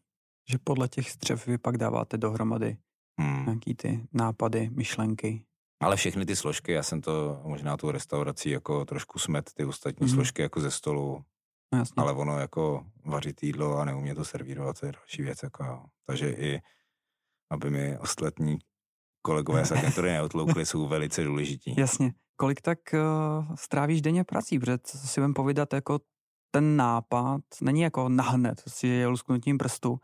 Že 0.50 0.58
podle 0.63 0.88
těch 0.88 1.12
střev 1.12 1.48
vy 1.48 1.58
pak 1.58 1.78
dáváte 1.78 2.18
dohromady 2.18 2.78
hmm. 3.20 3.46
nějaký 3.46 3.75
ty 3.75 4.08
nápady, 4.13 4.70
myšlenky. 4.70 5.46
Ale 5.82 5.96
všechny 5.96 6.25
ty 6.25 6.36
složky, 6.36 6.72
já 6.72 6.84
jsem 6.84 7.02
to 7.02 7.42
možná 7.44 7.78
tu 7.78 7.92
restaurací 7.92 8.50
jako 8.50 8.86
trošku 8.86 9.20
smet 9.20 9.50
ty 9.54 9.66
ostatní 9.66 10.08
hmm. 10.08 10.16
složky 10.16 10.42
jako 10.42 10.60
ze 10.62 10.72
stolu, 10.72 11.24
no, 11.74 11.80
Jasně. 11.80 11.96
ale 11.98 12.13
ono 12.13 12.40
jako 12.40 12.86
vařit 13.06 13.44
jídlo 13.44 13.78
a 13.78 13.86
neumí 13.86 14.13
to 14.13 14.25
servírovat, 14.25 14.80
to 14.80 14.86
je 14.86 14.92
další 14.92 15.22
věc. 15.22 15.44
Jako, 15.44 15.86
takže 16.06 16.32
i 16.32 16.62
aby 17.52 17.70
mi 17.70 17.98
ostatní 17.98 18.58
kolegové 19.22 19.66
z 19.66 19.72
agentury 19.72 20.12
neotloukli, 20.12 20.66
jsou 20.66 20.88
velice 20.88 21.24
důležití. 21.24 21.75
Jasně. 21.78 22.13
Kolik 22.36 22.62
tak 22.62 22.80
uh, 22.94 23.56
strávíš 23.56 24.02
denně 24.02 24.24
prací? 24.24 24.60
Protože 24.60 24.84
si 24.86 25.22
vím 25.22 25.34
povídat, 25.34 25.74
jako 25.74 26.00
ten 26.52 26.78
nápad 26.78 27.42
není 27.62 27.82
jako 27.82 28.10
nahned, 28.10 28.63
si 28.68 28.88
je 28.88 29.08
lusknutím 29.08 29.58
prstu, 29.58 29.98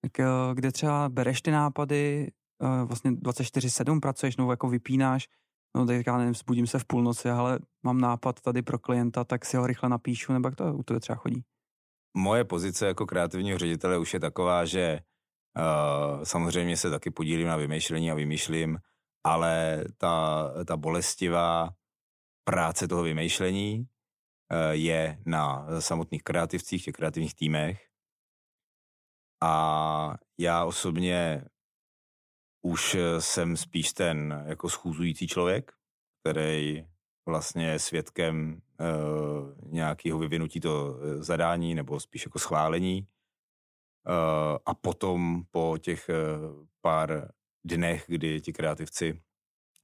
tak, 0.00 0.12
uh, 0.18 0.54
kde 0.54 0.72
třeba 0.72 1.08
bereš 1.08 1.42
ty 1.42 1.50
nápady, 1.50 2.30
uh, 2.62 2.88
vlastně 2.88 3.10
24-7 3.10 4.00
pracuješ, 4.00 4.36
nebo 4.36 4.50
jako 4.50 4.68
vypínáš, 4.68 5.28
no 5.76 5.86
teď 5.86 6.06
já 6.06 6.18
nevím, 6.18 6.32
vzbudím 6.32 6.66
se 6.66 6.78
v 6.78 6.84
půlnoci, 6.84 7.30
ale 7.30 7.58
mám 7.82 8.00
nápad 8.00 8.40
tady 8.40 8.62
pro 8.62 8.78
klienta, 8.78 9.24
tak 9.24 9.44
si 9.44 9.56
ho 9.56 9.66
rychle 9.66 9.88
napíšu, 9.88 10.32
nebo 10.32 10.48
jak 10.48 10.56
to 10.56 10.74
u 10.74 10.82
tebe 10.82 11.00
třeba 11.00 11.16
chodí? 11.16 11.44
Moje 12.16 12.44
pozice 12.44 12.86
jako 12.86 13.06
kreativního 13.06 13.58
ředitele 13.58 13.98
už 13.98 14.14
je 14.14 14.20
taková, 14.20 14.64
že 14.64 15.00
uh, 15.58 16.22
samozřejmě 16.22 16.76
se 16.76 16.90
taky 16.90 17.10
podílím 17.10 17.48
na 17.48 17.56
vymýšlení 17.56 18.10
a 18.10 18.14
vymýšlím, 18.14 18.78
ale 19.24 19.84
ta, 19.98 20.44
ta 20.64 20.76
bolestivá 20.76 21.70
práce 22.44 22.88
toho 22.88 23.02
vymýšlení 23.02 23.86
eh, 24.52 24.74
je 24.74 25.18
na 25.26 25.66
samotných 25.80 26.22
kreativcích, 26.22 26.84
těch 26.84 26.94
kreativních 26.94 27.34
týmech. 27.34 27.88
A 29.42 30.14
já 30.38 30.64
osobně 30.64 31.44
už 32.62 32.96
jsem 33.18 33.56
spíš 33.56 33.92
ten 33.92 34.44
jako 34.46 34.70
schůzující 34.70 35.26
člověk, 35.28 35.72
který 36.20 36.86
vlastně 37.28 37.66
je 37.66 37.78
svědkem 37.78 38.62
uh, 38.80 39.72
nějakého 39.72 40.18
vyvinutí 40.18 40.60
to 40.60 40.96
eh, 40.96 41.22
zadání 41.22 41.74
nebo 41.74 42.00
spíš 42.00 42.24
jako 42.24 42.38
schválení. 42.38 43.08
Uh, 44.08 44.58
a 44.66 44.74
potom 44.74 45.42
po 45.50 45.78
těch 45.80 46.10
pár 46.80 47.28
dnech, 47.64 48.04
kdy 48.08 48.40
ti 48.40 48.52
kreativci 48.52 49.22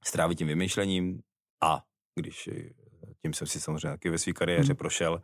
stráví 0.05 0.35
tím 0.35 0.47
vymýšlením 0.47 1.21
a 1.63 1.83
když 2.15 2.47
eh, 2.47 2.69
tím 3.21 3.33
jsem 3.33 3.47
si 3.47 3.59
samozřejmě 3.59 3.89
taky 3.89 4.09
ve 4.09 4.17
své 4.17 4.33
kariéře 4.33 4.73
hmm. 4.73 4.77
prošel 4.77 5.21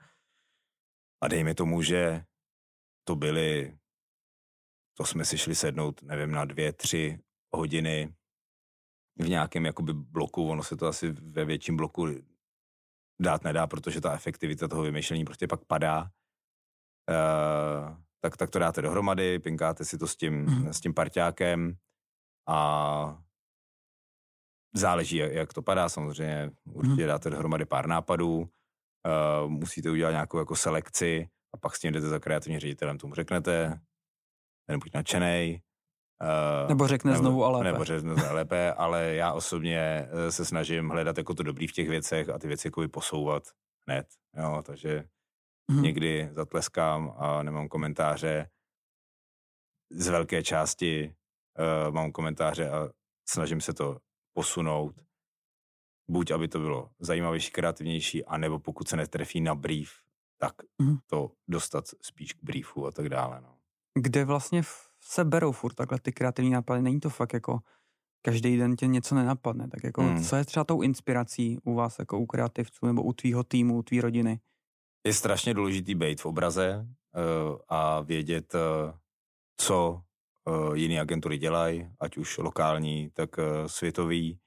a 1.24 1.28
dejme 1.28 1.56
tomu, 1.56 1.82
že 1.82 2.26
to 3.04 3.16
byly 3.16 3.78
to 4.98 5.06
jsme 5.06 5.26
si 5.26 5.38
šli 5.38 5.56
sednout, 5.56 6.04
nevím, 6.04 6.32
na 6.32 6.46
dvě, 6.46 6.74
tři 6.74 7.20
hodiny 7.52 8.14
v 9.20 9.30
nějakém 9.30 9.66
jakoby 9.66 9.94
bloku, 9.94 10.50
ono 10.50 10.64
se 10.64 10.78
to 10.78 10.88
asi 10.88 11.12
ve 11.12 11.46
větším 11.46 11.78
bloku 11.78 12.08
dát 13.22 13.44
nedá, 13.44 13.68
protože 13.68 14.02
ta 14.02 14.14
efektivita 14.14 14.68
toho 14.68 14.82
vymýšlení 14.82 15.26
prostě 15.26 15.48
pak 15.48 15.66
padá. 15.66 16.12
Uh, 17.10 17.98
tak, 18.22 18.38
tak 18.38 18.50
to 18.50 18.60
dáte 18.60 18.82
dohromady, 18.82 19.40
pinkáte 19.40 19.86
si 19.86 19.98
to 19.98 20.08
s 20.08 20.16
tím, 20.16 20.34
mm. 20.34 20.74
s 20.74 20.82
tím 20.82 20.94
parťákem 20.94 21.78
a 22.48 23.24
záleží, 24.76 25.18
jak 25.18 25.54
to 25.54 25.62
padá, 25.62 25.90
samozřejmě 25.90 26.52
určitě 26.74 27.02
mm. 27.02 27.08
dáte 27.08 27.30
dohromady 27.30 27.66
pár 27.66 27.88
nápadů, 27.88 28.38
uh, 28.38 29.50
musíte 29.50 29.92
udělat 29.92 30.12
nějakou 30.12 30.40
jako 30.40 30.56
selekci 30.56 31.30
a 31.54 31.58
pak 31.58 31.76
s 31.76 31.80
tím 31.80 31.94
jdete 31.94 32.08
za 32.08 32.20
kreativním 32.20 32.60
ředitelem, 32.60 32.98
tomu 32.98 33.14
řeknete, 33.14 33.80
ten 34.70 34.80
buď 34.80 34.94
nadšenej, 34.94 35.62
Uh, 36.64 36.70
nebo 36.70 36.88
řekne 36.88 37.12
nebo, 37.12 37.22
znovu 37.22 37.46
a 37.46 37.50
lépe. 37.50 37.72
Nebo 37.72 37.84
řekne 37.84 38.00
znovu 38.00 38.34
lépe, 38.34 38.74
ale 38.74 39.16
já 39.16 39.34
osobně 39.34 40.08
uh, 40.12 40.30
se 40.30 40.46
snažím 40.46 40.90
hledat 40.90 41.18
jako 41.18 41.34
to 41.34 41.44
dobrý 41.44 41.68
v 41.68 41.72
těch 41.72 41.90
věcech 41.90 42.30
a 42.30 42.40
ty 42.40 42.48
věci 42.48 42.68
jako 42.68 42.90
posouvat 42.90 43.44
hned. 43.88 44.08
Jo, 44.38 44.64
takže 44.66 45.04
mm-hmm. 45.72 45.82
někdy 45.82 46.30
zatleskám 46.32 47.14
a 47.18 47.44
nemám 47.44 47.68
komentáře. 47.68 48.50
Z 49.92 50.08
velké 50.08 50.44
části 50.44 51.16
uh, 51.58 51.94
mám 51.94 52.12
komentáře 52.12 52.70
a 52.70 52.90
snažím 53.30 53.62
se 53.62 53.74
to 53.74 53.98
posunout. 54.34 54.96
Buď, 56.10 56.32
aby 56.32 56.48
to 56.48 56.60
bylo 56.60 56.90
zajímavější, 57.00 57.52
kreativnější, 57.52 58.26
anebo 58.26 58.60
pokud 58.60 58.88
se 58.88 58.96
netrefí 58.96 59.42
na 59.42 59.56
brief, 59.56 59.92
tak 60.38 60.54
mm-hmm. 60.82 61.00
to 61.06 61.32
dostat 61.48 61.86
spíš 62.02 62.34
k 62.34 62.44
briefu 62.44 62.88
a 62.88 62.92
tak 62.92 63.10
dále. 63.10 63.42
No. 63.42 63.58
Kde 64.02 64.26
vlastně 64.26 64.62
se 65.02 65.26
berou 65.26 65.52
furt 65.52 65.74
takhle 65.74 66.00
ty 66.00 66.12
kreativní 66.12 66.52
nápady? 66.52 66.82
Není 66.82 67.00
to 67.00 67.10
fakt 67.10 67.34
jako 67.34 67.60
každý 68.22 68.58
den 68.58 68.76
tě 68.76 68.88
něco 68.88 69.16
nenapadne. 69.16 69.68
Tak 69.68 69.84
jako, 69.84 70.02
mm. 70.02 70.24
co 70.24 70.36
je 70.36 70.46
třeba 70.46 70.64
tou 70.64 70.82
inspirací 70.82 71.60
u 71.64 71.74
vás 71.74 72.00
jako 72.00 72.20
u 72.20 72.26
kreativců 72.26 72.86
nebo 72.86 73.04
u 73.04 73.14
tvýho 73.14 73.44
týmu, 73.44 73.78
u 73.78 73.84
tvý 73.84 74.02
rodiny? 74.02 74.40
Je 75.06 75.14
strašně 75.14 75.54
důležitý 75.54 75.96
být 75.96 76.22
v 76.22 76.26
obraze 76.26 76.88
uh, 76.88 77.58
a 77.68 78.02
vědět, 78.02 78.54
uh, 78.54 78.62
co 79.58 80.02
jiné 80.74 81.00
agentury 81.00 81.38
dělají, 81.38 81.88
ať 82.00 82.18
už 82.18 82.38
lokální, 82.38 83.10
tak 83.10 83.38
uh, 83.38 83.46
světový. 83.68 84.40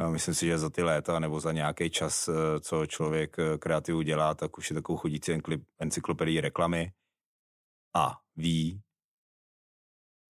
Uh, 0.00 0.10
myslím 0.10 0.34
si, 0.34 0.46
že 0.46 0.58
za 0.58 0.70
ty 0.70 0.82
léta 0.82 1.18
nebo 1.18 1.40
za 1.40 1.52
nějaký 1.52 1.90
čas, 1.90 2.28
co 2.60 2.86
člověk 2.86 3.36
kreativu 3.58 4.02
dělá, 4.02 4.34
tak 4.34 4.58
už 4.58 4.70
je 4.70 4.74
takovou 4.74 4.96
chodící 4.98 5.32
encyklopedii 5.78 6.40
reklamy 6.40 6.92
a 7.96 8.18
ví, 8.36 8.82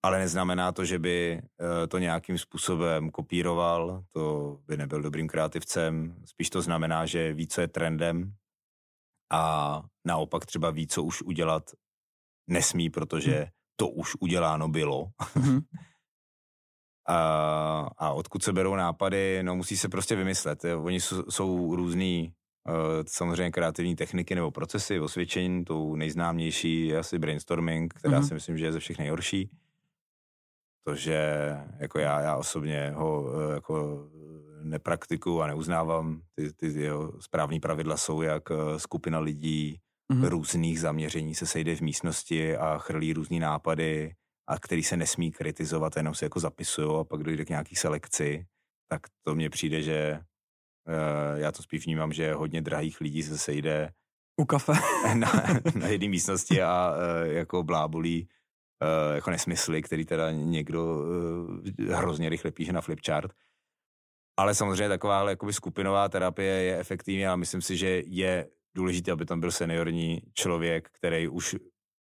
ale 0.02 0.18
neznamená 0.18 0.72
to, 0.72 0.84
že 0.84 0.98
by 0.98 1.42
to 1.88 1.98
nějakým 1.98 2.38
způsobem 2.38 3.10
kopíroval, 3.10 4.04
to 4.10 4.56
by 4.66 4.76
nebyl 4.76 5.02
dobrým 5.02 5.28
kreativcem, 5.28 6.16
spíš 6.24 6.50
to 6.50 6.62
znamená, 6.62 7.06
že 7.06 7.32
ví, 7.32 7.46
co 7.46 7.60
je 7.60 7.68
trendem, 7.68 8.34
a 9.32 9.82
naopak 10.04 10.46
třeba 10.46 10.70
ví, 10.70 10.86
co 10.86 11.02
už 11.02 11.22
udělat 11.22 11.70
nesmí, 12.46 12.90
protože 12.90 13.36
hmm. 13.36 13.48
To 13.80 13.88
už 13.88 14.16
uděláno 14.20 14.68
bylo. 14.68 15.06
Hmm. 15.34 15.60
a, 17.08 17.18
a 17.98 18.12
odkud 18.12 18.42
se 18.42 18.52
berou 18.52 18.74
nápady, 18.74 19.42
no 19.42 19.56
musí 19.56 19.76
se 19.76 19.88
prostě 19.88 20.16
vymyslet. 20.16 20.64
Oni 20.64 21.00
jsou, 21.00 21.22
jsou 21.30 21.76
různý 21.76 22.32
uh, 22.68 22.74
samozřejmě 23.06 23.50
kreativní 23.50 23.96
techniky 23.96 24.34
nebo 24.34 24.50
procesy 24.50 25.00
osvědčení, 25.00 25.64
tou 25.64 25.96
nejznámější 25.96 26.86
je 26.86 26.98
asi 26.98 27.18
brainstorming, 27.18 27.94
která 27.94 28.18
hmm. 28.18 28.28
si 28.28 28.34
myslím, 28.34 28.58
že 28.58 28.64
je 28.64 28.72
ze 28.72 28.78
všech 28.78 28.98
nejhorší. 28.98 29.50
To, 30.86 30.94
že 30.94 31.50
jako 31.78 31.98
já, 31.98 32.20
já 32.20 32.36
osobně 32.36 32.92
ho 32.96 33.22
uh, 33.22 33.52
jako 33.52 34.08
nepraktikuju 34.62 35.40
a 35.40 35.46
neuznávám. 35.46 36.20
Ty, 36.34 36.52
ty 36.52 36.66
jeho 36.66 37.12
správní 37.20 37.60
pravidla 37.60 37.96
jsou, 37.96 38.22
jak 38.22 38.50
eh, 38.50 38.78
skupina 38.78 39.18
lidí 39.18 39.80
mm-hmm. 40.10 40.28
různých 40.28 40.80
zaměření 40.80 41.34
se 41.34 41.46
sejde 41.46 41.76
v 41.76 41.80
místnosti 41.80 42.56
a 42.56 42.78
chrlí 42.78 43.12
různý 43.12 43.40
nápady 43.40 44.14
a 44.48 44.58
který 44.58 44.82
se 44.82 44.96
nesmí 44.96 45.32
kritizovat, 45.32 45.96
jenom 45.96 46.14
se 46.14 46.24
jako 46.24 46.40
zapisují 46.40 47.00
a 47.00 47.04
pak 47.04 47.22
dojde 47.22 47.44
k 47.44 47.48
nějaký 47.48 47.76
selekci, 47.76 48.46
tak 48.88 49.00
to 49.26 49.34
mně 49.34 49.50
přijde, 49.50 49.82
že 49.82 50.20
uh, 50.88 51.38
já 51.38 51.52
to 51.52 51.62
spíš 51.62 51.84
vnímám, 51.84 52.12
že 52.12 52.34
hodně 52.34 52.62
drahých 52.62 53.00
lidí 53.00 53.22
se 53.22 53.38
sejde 53.38 53.92
u 54.40 54.44
kafe 54.44 54.72
na, 55.14 55.32
na 55.74 55.88
jedné 55.88 56.08
místnosti 56.08 56.62
a 56.62 56.92
uh, 56.92 57.32
jako 57.32 57.62
blábolí 57.62 58.28
uh, 58.82 59.14
jako 59.14 59.30
nesmysly, 59.30 59.82
který 59.82 60.04
teda 60.04 60.30
někdo 60.30 60.84
uh, 60.84 61.86
hrozně 61.94 62.28
rychle 62.28 62.50
píše 62.50 62.72
na 62.72 62.80
flipchart 62.80 63.32
ale 64.40 64.54
samozřejmě 64.54 64.88
taková 64.88 65.30
jakoby 65.30 65.52
skupinová 65.52 66.08
terapie 66.08 66.52
je 66.52 66.78
efektivní 66.78 67.26
a 67.26 67.36
myslím 67.36 67.62
si, 67.62 67.76
že 67.76 68.02
je 68.06 68.48
důležité, 68.74 69.12
aby 69.12 69.26
tam 69.26 69.40
byl 69.40 69.52
seniorní 69.52 70.22
člověk, 70.34 70.90
který 70.90 71.28
už 71.28 71.56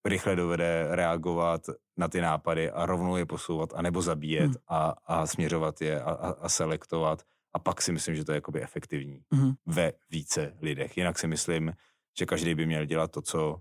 rychle 0.05 0.35
dovede 0.35 0.87
reagovat 0.89 1.61
na 1.97 2.07
ty 2.07 2.21
nápady 2.21 2.71
a 2.71 2.85
rovnou 2.85 3.15
je 3.15 3.25
posouvat, 3.25 3.73
anebo 3.73 4.01
zabíjet 4.01 4.45
hmm. 4.45 4.55
a, 4.67 4.95
a 5.05 5.27
směřovat 5.27 5.81
je 5.81 6.01
a, 6.01 6.11
a, 6.11 6.29
a 6.29 6.49
selektovat. 6.49 7.23
A 7.53 7.59
pak 7.59 7.81
si 7.81 7.91
myslím, 7.91 8.15
že 8.15 8.25
to 8.25 8.31
je 8.31 8.35
jakoby 8.35 8.61
efektivní 8.61 9.21
hmm. 9.33 9.53
ve 9.65 9.93
více 10.09 10.57
lidech. 10.61 10.97
Jinak 10.97 11.19
si 11.19 11.27
myslím, 11.27 11.73
že 12.19 12.25
každý 12.25 12.55
by 12.55 12.65
měl 12.65 12.85
dělat 12.85 13.11
to, 13.11 13.21
co 13.21 13.59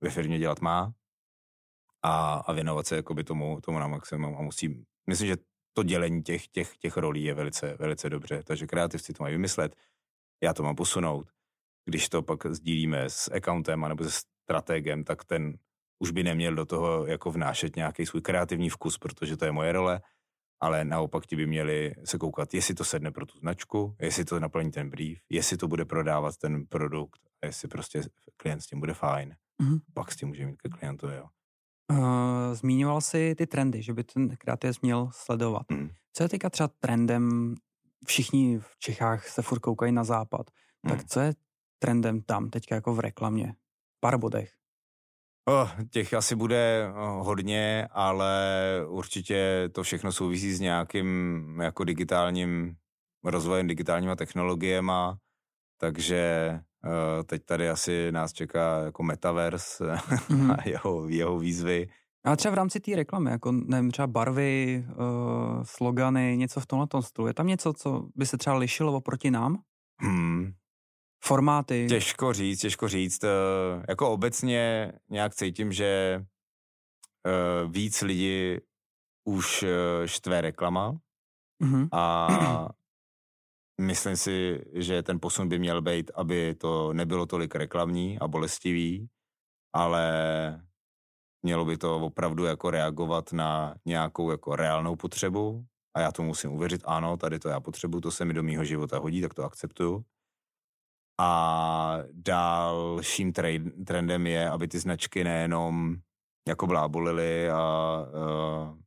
ve 0.00 0.10
firmě 0.10 0.38
dělat 0.38 0.60
má 0.60 0.92
a, 2.02 2.34
a 2.34 2.52
věnovat 2.52 2.86
se 2.86 2.96
jakoby 2.96 3.24
tomu, 3.24 3.60
tomu 3.60 3.78
na 3.78 3.86
maximum. 3.86 4.36
A 4.36 4.42
musí, 4.42 4.84
myslím, 5.06 5.28
že 5.28 5.36
to 5.72 5.82
dělení 5.82 6.22
těch, 6.22 6.48
těch, 6.48 6.76
těch 6.76 6.96
rolí 6.96 7.24
je 7.24 7.34
velice, 7.34 7.76
velice 7.78 8.10
dobře. 8.10 8.42
Takže 8.42 8.66
kreativci 8.66 9.12
to 9.12 9.22
mají 9.22 9.34
vymyslet, 9.34 9.76
já 10.42 10.54
to 10.54 10.62
mám 10.62 10.76
posunout. 10.76 11.28
Když 11.84 12.08
to 12.08 12.22
pak 12.22 12.46
sdílíme 12.46 13.04
s 13.10 13.30
accountem 13.34 13.80
nebo 13.80 14.04
se 14.04 14.10
strategem, 14.44 15.04
tak 15.04 15.24
ten 15.24 15.58
už 15.98 16.10
by 16.10 16.22
neměl 16.22 16.54
do 16.54 16.66
toho 16.66 17.06
jako 17.06 17.30
vnášet 17.30 17.76
nějaký 17.76 18.06
svůj 18.06 18.22
kreativní 18.22 18.70
vkus, 18.70 18.98
protože 18.98 19.36
to 19.36 19.44
je 19.44 19.52
moje 19.52 19.72
role, 19.72 20.00
ale 20.60 20.84
naopak 20.84 21.26
ti 21.26 21.36
by 21.36 21.46
měli 21.46 21.94
se 22.04 22.18
koukat, 22.18 22.54
jestli 22.54 22.74
to 22.74 22.84
sedne 22.84 23.10
pro 23.10 23.26
tu 23.26 23.38
značku, 23.38 23.96
jestli 24.00 24.24
to 24.24 24.40
naplní 24.40 24.70
ten 24.70 24.90
brief, 24.90 25.18
jestli 25.30 25.56
to 25.56 25.68
bude 25.68 25.84
prodávat 25.84 26.36
ten 26.36 26.66
produkt, 26.66 27.20
a 27.42 27.46
jestli 27.46 27.68
prostě 27.68 28.02
klient 28.36 28.60
s 28.60 28.66
tím 28.66 28.80
bude 28.80 28.94
fajn. 28.94 29.34
Mm-hmm. 29.62 29.80
Pak 29.94 30.12
s 30.12 30.16
tím 30.16 30.28
může 30.28 30.46
mít 30.46 30.62
ke 30.62 30.68
klientu, 30.68 31.08
jo. 31.08 31.28
Uh, 31.92 32.54
zmiňoval 32.54 33.00
jsi 33.00 33.34
ty 33.34 33.46
trendy, 33.46 33.82
že 33.82 33.92
by 33.92 34.04
ten 34.04 34.36
kreativec 34.36 34.80
měl 34.80 35.10
sledovat. 35.12 35.62
Mm. 35.70 35.90
Co 36.12 36.22
je 36.22 36.28
teďka 36.28 36.50
třeba 36.50 36.68
trendem, 36.80 37.54
všichni 38.06 38.58
v 38.58 38.78
Čechách 38.78 39.28
se 39.28 39.42
furt 39.42 39.58
koukají 39.58 39.92
na 39.92 40.04
západ, 40.04 40.50
mm. 40.82 40.90
tak 40.90 41.04
co 41.04 41.20
je 41.20 41.34
trendem 41.84 42.22
tam 42.22 42.50
teďka 42.50 42.74
jako 42.74 42.94
v 42.94 43.00
reklamě? 43.00 43.54
V 43.96 44.00
pár 44.00 44.18
bodech. 44.18 44.50
Oh, 45.48 45.70
těch 45.90 46.14
asi 46.14 46.36
bude 46.36 46.92
oh, 46.94 47.26
hodně, 47.26 47.88
ale 47.90 48.34
určitě 48.86 49.68
to 49.72 49.82
všechno 49.82 50.12
souvisí 50.12 50.52
s 50.52 50.60
nějakým 50.60 51.60
jako 51.62 51.84
digitálním 51.84 52.76
rozvojem, 53.24 53.66
digitálníma 53.66 54.16
technologiemi, 54.16 54.92
takže 55.80 56.60
Uh, 56.86 57.22
teď 57.22 57.44
tady 57.44 57.68
asi 57.68 58.12
nás 58.12 58.32
čeká 58.32 58.78
jako 58.84 59.02
metaverse 59.02 59.96
mm. 60.28 60.50
a 60.50 60.56
jeho, 60.64 61.08
jeho 61.08 61.38
výzvy. 61.38 61.88
A 62.24 62.36
třeba 62.36 62.52
v 62.52 62.54
rámci 62.54 62.80
té 62.80 62.96
reklamy, 62.96 63.30
jako 63.30 63.52
nevím, 63.52 63.90
třeba 63.90 64.06
barvy, 64.06 64.84
uh, 64.88 65.62
slogany, 65.62 66.36
něco 66.36 66.60
v 66.60 66.66
tomhle 66.66 66.86
stylu. 67.00 67.26
Je 67.26 67.34
tam 67.34 67.46
něco, 67.46 67.72
co 67.72 68.08
by 68.14 68.26
se 68.26 68.38
třeba 68.38 68.56
lišilo 68.56 68.92
oproti 68.92 69.30
nám? 69.30 69.62
Hmm. 70.00 70.52
Formáty? 71.26 71.86
Těžko 71.88 72.32
říct, 72.32 72.60
těžko 72.60 72.88
říct. 72.88 73.24
Uh, 73.24 73.84
jako 73.88 74.10
obecně 74.10 74.92
nějak 75.10 75.34
cítím, 75.34 75.72
že 75.72 76.20
uh, 77.26 77.72
víc 77.72 78.02
lidí 78.02 78.56
už 79.24 79.62
uh, 79.62 79.68
štve 80.06 80.40
reklama 80.40 80.92
mm-hmm. 81.62 81.88
a 81.92 82.28
Myslím 83.80 84.16
si, 84.16 84.64
že 84.72 85.02
ten 85.02 85.20
posun 85.20 85.48
by 85.48 85.58
měl 85.58 85.82
být, 85.82 86.10
aby 86.14 86.54
to 86.54 86.92
nebylo 86.92 87.26
tolik 87.26 87.54
reklamní 87.54 88.18
a 88.18 88.28
bolestivý, 88.28 89.08
ale 89.72 90.64
mělo 91.42 91.64
by 91.64 91.76
to 91.76 92.00
opravdu 92.00 92.44
jako 92.44 92.70
reagovat 92.70 93.32
na 93.32 93.74
nějakou 93.84 94.30
jako 94.30 94.56
reálnou 94.56 94.96
potřebu 94.96 95.66
a 95.94 96.00
já 96.00 96.12
to 96.12 96.22
musím 96.22 96.52
uvěřit, 96.52 96.82
ano, 96.84 97.16
tady 97.16 97.38
to 97.38 97.48
já 97.48 97.60
potřebuju, 97.60 98.00
to 98.00 98.10
se 98.10 98.24
mi 98.24 98.34
do 98.34 98.42
mýho 98.42 98.64
života 98.64 98.98
hodí, 98.98 99.22
tak 99.22 99.34
to 99.34 99.44
akceptuju. 99.44 100.04
A 101.18 101.98
dalším 102.12 103.32
trendem 103.86 104.26
je, 104.26 104.50
aby 104.50 104.68
ty 104.68 104.78
značky 104.78 105.24
nejenom 105.24 105.96
jako 106.48 106.66
blábolily 106.66 107.50
a 107.50 107.96
uh, 108.12 108.78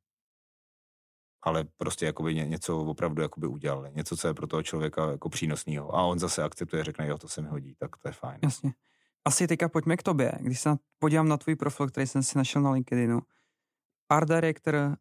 ale 1.48 1.66
prostě 1.78 2.06
jakoby 2.06 2.36
něco 2.36 2.78
opravdu 2.78 3.22
jakoby 3.22 3.48
udělali. 3.48 3.92
Něco, 3.96 4.18
co 4.18 4.28
je 4.28 4.34
pro 4.34 4.48
toho 4.48 4.64
člověka 4.64 5.12
jako 5.12 5.30
přínosného. 5.30 5.96
A 5.96 6.04
on 6.04 6.20
zase 6.20 6.44
akceptuje, 6.44 6.84
řekne, 6.84 7.08
jo, 7.08 7.18
to 7.18 7.28
se 7.28 7.42
mi 7.42 7.48
hodí, 7.48 7.76
tak 7.76 7.98
to 7.98 8.08
je 8.08 8.12
fajn. 8.12 8.40
Jasně. 8.44 8.74
Asi 9.26 9.48
teďka 9.48 9.70
pojďme 9.70 9.98
k 9.98 10.04
tobě. 10.04 10.32
Když 10.40 10.60
se 10.60 10.70
podívám 11.00 11.28
na 11.28 11.38
tvůj 11.38 11.56
profil, 11.56 11.88
který 11.88 12.08
jsem 12.08 12.24
si 12.24 12.38
našel 12.38 12.62
na 12.62 12.72
LinkedInu, 12.72 13.22
art 14.10 14.28
director 14.28 14.98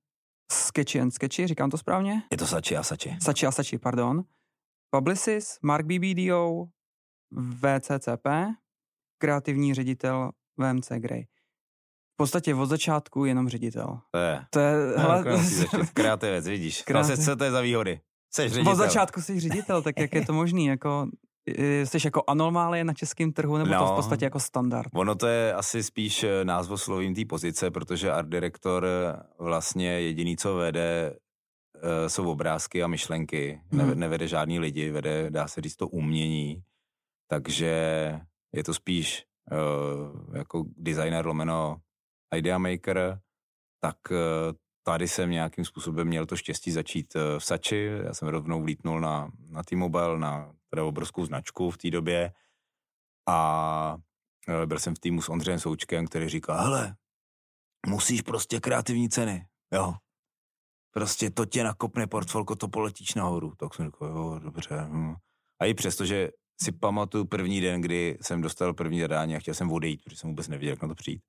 Sketchy 0.52 1.00
and 1.00 1.10
Sketchy, 1.10 1.46
říkám 1.46 1.70
to 1.70 1.78
správně? 1.78 2.22
Je 2.30 2.38
to 2.38 2.46
Sači 2.46 2.76
a 2.76 2.82
Sači. 2.82 3.16
Sači 3.22 3.46
a 3.46 3.52
Sači, 3.52 3.78
pardon. 3.78 4.24
Publicist 4.90 5.62
Mark 5.62 5.86
BBDO, 5.86 6.64
VCCP, 7.32 8.26
kreativní 9.18 9.74
ředitel 9.74 10.30
VMC 10.56 10.88
Grey. 10.88 11.26
V 12.12 12.16
podstatě 12.16 12.54
od 12.54 12.66
začátku 12.66 13.24
jenom 13.24 13.48
ředitel. 13.48 14.00
To 14.10 14.18
je. 14.18 14.44
To 14.50 14.58
je, 14.60 14.74
hele, 14.96 15.24
Kreativec, 15.94 16.46
vidíš. 16.46 16.82
Kreativ... 16.82 17.24
co 17.24 17.36
to 17.36 17.44
je 17.44 17.50
za 17.50 17.60
výhody? 17.60 18.00
Jsi 18.34 18.48
ředitel. 18.48 18.72
Od 18.72 18.76
začátku 18.76 19.20
jsi 19.20 19.40
ředitel, 19.40 19.82
tak 19.82 20.00
jak 20.00 20.14
je 20.14 20.26
to 20.26 20.32
možný? 20.32 20.66
Jako, 20.66 21.08
jsi 21.84 21.98
jako 22.04 22.22
anomálie 22.26 22.84
na 22.84 22.94
českém 22.94 23.32
trhu, 23.32 23.56
nebo 23.56 23.70
no, 23.70 23.78
to 23.78 23.92
v 23.92 23.96
podstatě 23.96 24.24
jako 24.24 24.40
standard? 24.40 24.88
Ono 24.94 25.14
to 25.14 25.26
je 25.26 25.54
asi 25.54 25.82
spíš 25.82 26.22
eh, 26.22 26.44
názvoslovím 26.44 27.14
té 27.14 27.24
pozice, 27.24 27.70
protože 27.70 28.12
art 28.12 28.28
director 28.28 28.86
eh, 28.86 29.22
vlastně 29.38 29.88
jediný, 29.88 30.36
co 30.36 30.54
vede, 30.54 31.16
eh, 31.76 32.08
jsou 32.08 32.30
obrázky 32.30 32.82
a 32.82 32.86
myšlenky. 32.86 33.60
Hmm. 33.70 33.98
Nevede 34.00 34.28
žádný 34.28 34.58
lidi, 34.58 34.90
vede, 34.90 35.30
dá 35.30 35.48
se 35.48 35.60
říct, 35.60 35.76
to 35.76 35.88
umění. 35.88 36.62
Takže 37.26 37.70
je 38.52 38.64
to 38.64 38.74
spíš 38.74 39.24
uh, 39.52 40.36
jako 40.36 40.64
designer 40.76 41.26
lomeno 41.26 41.76
idea 42.36 42.58
maker, 42.58 43.20
tak 43.80 43.96
uh, 44.10 44.16
tady 44.82 45.08
jsem 45.08 45.30
nějakým 45.30 45.64
způsobem 45.64 46.06
měl 46.06 46.26
to 46.26 46.36
štěstí 46.36 46.72
začít 46.72 47.14
v 47.14 47.44
Sači. 47.44 47.90
Já 48.04 48.14
jsem 48.14 48.28
rovnou 48.28 48.62
vlítnul 48.62 49.00
na, 49.00 49.32
na 49.48 49.62
T-Mobile, 49.62 50.18
na 50.18 50.52
teda 50.70 50.84
obrovskou 50.84 51.26
značku 51.26 51.70
v 51.70 51.78
té 51.78 51.90
době 51.90 52.32
a 53.28 53.96
byl 54.66 54.78
jsem 54.78 54.94
v 54.94 54.98
týmu 54.98 55.22
s 55.22 55.28
Ondřejem 55.28 55.60
Součkem, 55.60 56.06
který 56.06 56.28
říká, 56.28 56.60
hele, 56.60 56.96
musíš 57.86 58.22
prostě 58.22 58.60
kreativní 58.60 59.08
ceny, 59.08 59.46
jo. 59.72 59.94
Prostě 60.90 61.30
to 61.30 61.46
tě 61.46 61.64
nakopne 61.64 62.06
portfolko, 62.06 62.56
to 62.56 62.68
poletíš 62.68 63.14
nahoru. 63.14 63.54
Tak 63.56 63.74
jsem 63.74 63.86
říkal, 63.86 64.08
jo, 64.08 64.38
dobře. 64.38 64.80
Hm. 64.80 65.14
A 65.60 65.64
i 65.64 65.74
přesto, 65.74 66.04
že 66.04 66.30
si 66.62 66.72
pamatuju 66.72 67.24
první 67.24 67.60
den, 67.60 67.80
kdy 67.80 68.18
jsem 68.20 68.40
dostal 68.40 68.74
první 68.74 69.00
zadání 69.00 69.36
a 69.36 69.38
chtěl 69.38 69.54
jsem 69.54 69.72
odejít, 69.72 70.04
protože 70.04 70.16
jsem 70.16 70.30
vůbec 70.30 70.48
nevěděl, 70.48 70.72
jak 70.72 70.82
na 70.82 70.88
to 70.88 70.94
přijít, 70.94 71.22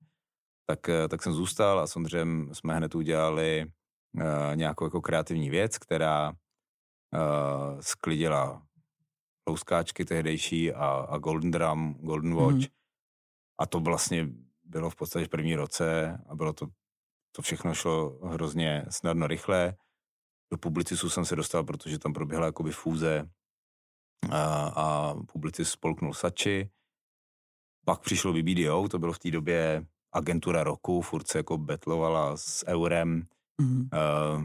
tak, 0.66 0.88
eh, 0.88 1.08
tak 1.08 1.22
jsem 1.22 1.32
zůstal 1.32 1.80
a 1.80 1.86
s 1.86 1.96
Ondřejem 1.96 2.54
jsme 2.54 2.76
hned 2.76 2.94
udělali 2.94 3.66
uh, 4.14 4.22
nějakou 4.54 4.84
jako 4.84 5.00
kreativní 5.00 5.50
věc, 5.50 5.78
která 5.78 6.30
uh, 6.30 7.80
sklidila 7.80 8.62
louskáčky 9.48 10.04
tehdejší 10.04 10.72
a, 10.72 10.86
a 10.86 11.18
Golden 11.18 11.50
Drum, 11.50 11.94
Golden 12.00 12.34
Watch. 12.34 12.54
Mm. 12.54 12.74
A 13.58 13.66
to 13.66 13.80
vlastně 13.80 14.28
bylo 14.64 14.90
v 14.90 14.96
podstatě 14.96 15.24
v 15.24 15.28
první 15.28 15.56
roce 15.56 16.18
a 16.28 16.34
bylo 16.34 16.52
to, 16.52 16.66
to 17.36 17.42
všechno 17.42 17.74
šlo 17.74 18.18
hrozně 18.28 18.84
snadno, 18.90 19.26
rychle. 19.26 19.76
Do 20.52 20.58
publicisu 20.58 21.10
jsem 21.10 21.24
se 21.24 21.36
dostal, 21.36 21.64
protože 21.64 21.98
tam 21.98 22.12
proběhla 22.12 22.46
jakoby 22.46 22.70
fúze 22.70 23.30
a, 24.30 24.72
a 24.76 25.14
publicis 25.32 25.70
spolknul 25.70 26.14
Sači. 26.14 26.70
Pak 27.84 28.00
přišlo 28.00 28.32
BBDO, 28.32 28.88
to 28.88 28.98
bylo 28.98 29.12
v 29.12 29.18
té 29.18 29.30
době 29.30 29.86
agentura 30.12 30.64
roku, 30.64 31.02
furt 31.02 31.28
se 31.28 31.38
jako 31.38 31.58
betlovala 31.58 32.36
s 32.36 32.66
Eurem. 32.66 33.26
Mm. 33.60 33.80
Uh, 33.80 34.44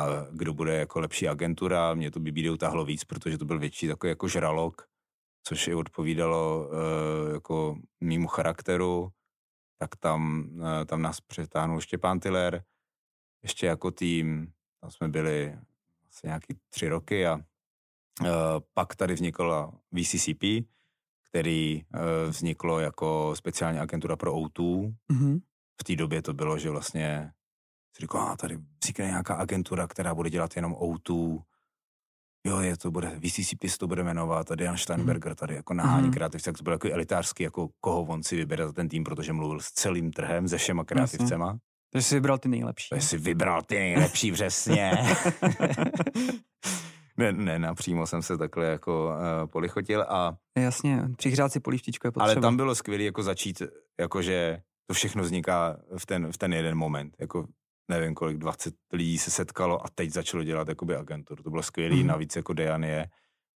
a 0.00 0.26
kdo 0.32 0.54
bude 0.54 0.76
jako 0.76 1.00
lepší 1.00 1.28
agentura. 1.28 1.94
Mě 1.94 2.10
to 2.10 2.20
BBD 2.20 2.50
utáhlo 2.52 2.84
víc, 2.84 3.04
protože 3.04 3.38
to 3.38 3.44
byl 3.44 3.58
větší 3.58 3.88
takový 3.88 4.08
jako 4.08 4.28
žralok, 4.28 4.88
což 5.42 5.68
i 5.68 5.74
odpovídalo 5.74 6.68
uh, 6.68 7.32
jako 7.32 7.76
mýmu 8.00 8.28
charakteru. 8.28 9.08
Tak 9.78 9.96
tam, 9.96 10.50
uh, 10.54 10.84
tam 10.86 11.02
nás 11.02 11.20
přetáhnul 11.20 11.80
Štěpán 11.80 12.20
Tiller, 12.20 12.64
ještě 13.42 13.66
jako 13.66 13.90
tým, 13.90 14.52
tam 14.80 14.90
jsme 14.90 15.08
byli 15.08 15.58
asi 16.08 16.26
nějaký 16.26 16.58
tři 16.68 16.88
roky 16.88 17.26
a 17.26 17.40
pak 18.74 18.96
tady 18.96 19.14
vznikla 19.14 19.72
VCCP, 19.92 20.44
který 21.28 21.82
uh, 21.94 22.30
vzniklo 22.30 22.80
jako 22.80 23.34
speciální 23.36 23.78
agentura 23.78 24.16
pro 24.16 24.34
O2. 24.34 24.94
Mm-hmm. 25.12 25.40
V 25.80 25.84
té 25.84 25.96
době 25.96 26.22
to 26.22 26.34
bylo, 26.34 26.58
že 26.58 26.70
vlastně 26.70 27.32
si 27.96 28.00
říkal, 28.00 28.20
a 28.20 28.36
tady 28.36 28.58
vznikne 28.82 29.06
nějaká 29.06 29.34
agentura, 29.34 29.86
která 29.86 30.14
bude 30.14 30.30
dělat 30.30 30.56
jenom 30.56 30.72
O2, 30.72 31.42
jo, 32.46 32.60
je 32.60 32.76
to 32.76 32.90
bude, 32.90 33.20
VCCP 33.20 33.64
se 33.68 33.78
to 33.78 33.86
bude 33.86 34.04
jmenovat, 34.04 34.46
tady 34.46 34.64
Jan 34.64 34.76
Steinberger 34.76 35.30
mhm. 35.30 35.36
tady 35.36 35.54
jako 35.54 35.74
nahání 35.74 36.06
mm. 36.06 36.12
kreativce, 36.12 36.50
tak 36.50 36.58
to 36.58 36.64
bylo 36.64 36.74
jako 36.74 36.88
elitářský, 36.92 37.42
jako 37.42 37.68
koho 37.80 38.02
on 38.02 38.22
si 38.22 38.36
vybere 38.36 38.66
za 38.66 38.72
ten 38.72 38.88
tým, 38.88 39.04
protože 39.04 39.32
mluvil 39.32 39.60
s 39.60 39.72
celým 39.72 40.12
trhem, 40.12 40.48
se 40.48 40.58
všema 40.58 40.84
kreativcema. 40.84 41.46
Jasně. 41.46 41.60
Takže 41.90 42.08
jsi 42.08 42.14
vybral 42.14 42.38
ty 42.38 42.48
nejlepší. 42.48 42.88
Takže 42.90 43.06
jsi 43.06 43.18
vybral 43.18 43.62
ty 43.62 43.74
nejlepší, 43.74 44.32
přesně. 44.32 44.92
ne, 47.16 47.32
ne, 47.32 47.58
napřímo 47.58 48.06
jsem 48.06 48.22
se 48.22 48.38
takhle 48.38 48.66
jako 48.66 49.06
uh, 49.06 49.50
polichotil 49.50 50.02
a... 50.02 50.36
Jasně, 50.58 51.02
přihřát 51.16 51.52
si 51.52 51.60
polívtičku 51.60 52.06
je 52.06 52.10
potřeba. 52.10 52.32
Ale 52.32 52.40
tam 52.40 52.56
bylo 52.56 52.74
skvělé 52.74 53.04
jako 53.04 53.22
začít, 53.22 53.62
jakože 54.00 54.62
to 54.86 54.94
všechno 54.94 55.22
vzniká 55.22 55.76
v 55.98 56.06
ten, 56.06 56.32
v 56.32 56.38
ten 56.38 56.52
jeden 56.52 56.74
moment. 56.74 57.16
Jako 57.18 57.46
nevím 57.88 58.14
kolik, 58.14 58.38
20 58.38 58.74
lidí 58.92 59.18
se 59.18 59.30
setkalo 59.30 59.86
a 59.86 59.88
teď 59.94 60.10
začalo 60.10 60.44
dělat 60.44 60.68
jakoby 60.68 60.96
agentur. 60.96 61.42
To 61.42 61.50
bylo 61.50 61.62
skvělý, 61.62 62.02
mm. 62.02 62.06
navíc 62.06 62.36
jako 62.36 62.52
Dejan 62.52 62.84
je 62.84 63.06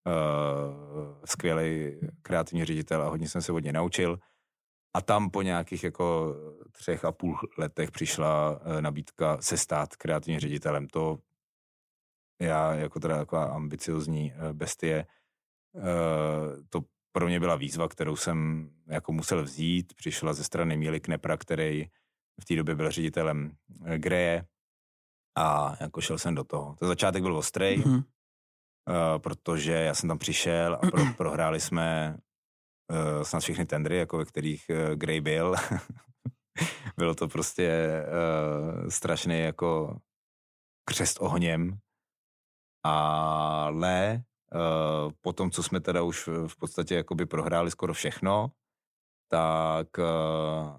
uh, 0.06 1.14
skvělý 1.24 1.96
kreativní 2.22 2.64
ředitel 2.64 3.02
a 3.02 3.08
hodně 3.08 3.28
jsem 3.28 3.42
se 3.42 3.52
od 3.52 3.64
něj 3.64 3.72
naučil. 3.72 4.18
A 4.94 5.00
tam 5.00 5.30
po 5.30 5.42
nějakých 5.42 5.84
jako 5.84 6.36
třech 6.72 7.04
a 7.04 7.12
půl 7.12 7.38
letech 7.58 7.90
přišla 7.90 8.50
uh, 8.50 8.80
nabídka 8.80 9.38
se 9.40 9.56
stát 9.56 9.96
kreativním 9.96 10.40
ředitelem. 10.40 10.86
To 10.86 11.18
já 12.40 12.74
jako 12.74 13.00
teda 13.00 13.18
taková 13.18 13.44
ambiciozní 13.44 14.32
uh, 14.32 14.52
bestie, 14.52 15.06
uh, 15.72 15.82
to 16.68 16.80
pro 17.12 17.26
mě 17.26 17.40
byla 17.40 17.56
výzva, 17.56 17.88
kterou 17.88 18.16
jsem 18.16 18.70
jako 18.86 19.12
musel 19.12 19.42
vzít. 19.42 19.94
Přišla 19.94 20.32
ze 20.32 20.44
strany 20.44 20.76
Míly 20.76 21.00
Knepra, 21.00 21.36
který 21.36 21.86
v 22.40 22.44
té 22.44 22.56
době 22.56 22.74
byl 22.74 22.90
ředitelem 22.90 23.52
eh, 23.84 23.98
Greje 23.98 24.46
a 25.38 25.76
jako 25.80 26.00
šel 26.00 26.18
jsem 26.18 26.34
do 26.34 26.44
toho. 26.44 26.76
Ten 26.78 26.88
začátek 26.88 27.22
byl 27.22 27.36
ostrej, 27.36 27.78
mm-hmm. 27.78 28.04
protože 29.18 29.72
já 29.72 29.94
jsem 29.94 30.08
tam 30.08 30.18
přišel 30.18 30.74
a 30.74 30.78
pro, 30.78 31.02
prohráli 31.16 31.60
jsme 31.60 32.16
snad 33.22 33.40
všechny 33.40 33.66
tendry, 33.66 33.98
jako 33.98 34.18
ve 34.18 34.24
kterých 34.24 34.70
Grey 34.94 35.20
byl. 35.20 35.54
bylo 36.96 37.14
to 37.14 37.28
prostě 37.28 38.02
uh, 38.82 38.88
strašný 38.88 39.40
jako 39.40 39.98
křest 40.84 41.16
ohněm, 41.20 41.78
ale 42.88 44.22
uh, 44.54 45.12
po 45.20 45.32
tom, 45.32 45.50
co 45.50 45.62
jsme 45.62 45.80
teda 45.80 46.02
už 46.02 46.28
v 46.46 46.56
podstatě 46.56 46.94
jakoby 46.94 47.26
prohráli 47.26 47.70
skoro 47.70 47.94
všechno, 47.94 48.50
tak 49.28 49.88
uh, 49.98 50.76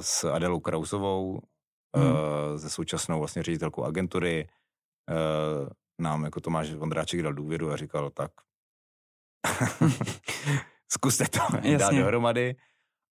s 0.00 0.24
Adelou 0.24 0.60
Krausovou, 0.60 1.40
hmm. 1.96 2.58
se 2.58 2.70
současnou 2.70 3.18
vlastně 3.18 3.42
ředitelkou 3.42 3.84
agentury. 3.84 4.48
Eh, 5.10 5.68
nám 5.98 6.24
jako 6.24 6.40
Tomáš 6.40 6.74
Vondráček 6.74 7.22
dal 7.22 7.32
důvěru 7.32 7.70
a 7.70 7.76
říkal, 7.76 8.10
tak 8.10 8.30
zkuste 10.88 11.24
to 11.28 11.38
Jasně. 11.54 11.78
dát 11.78 11.94
dohromady. 11.94 12.56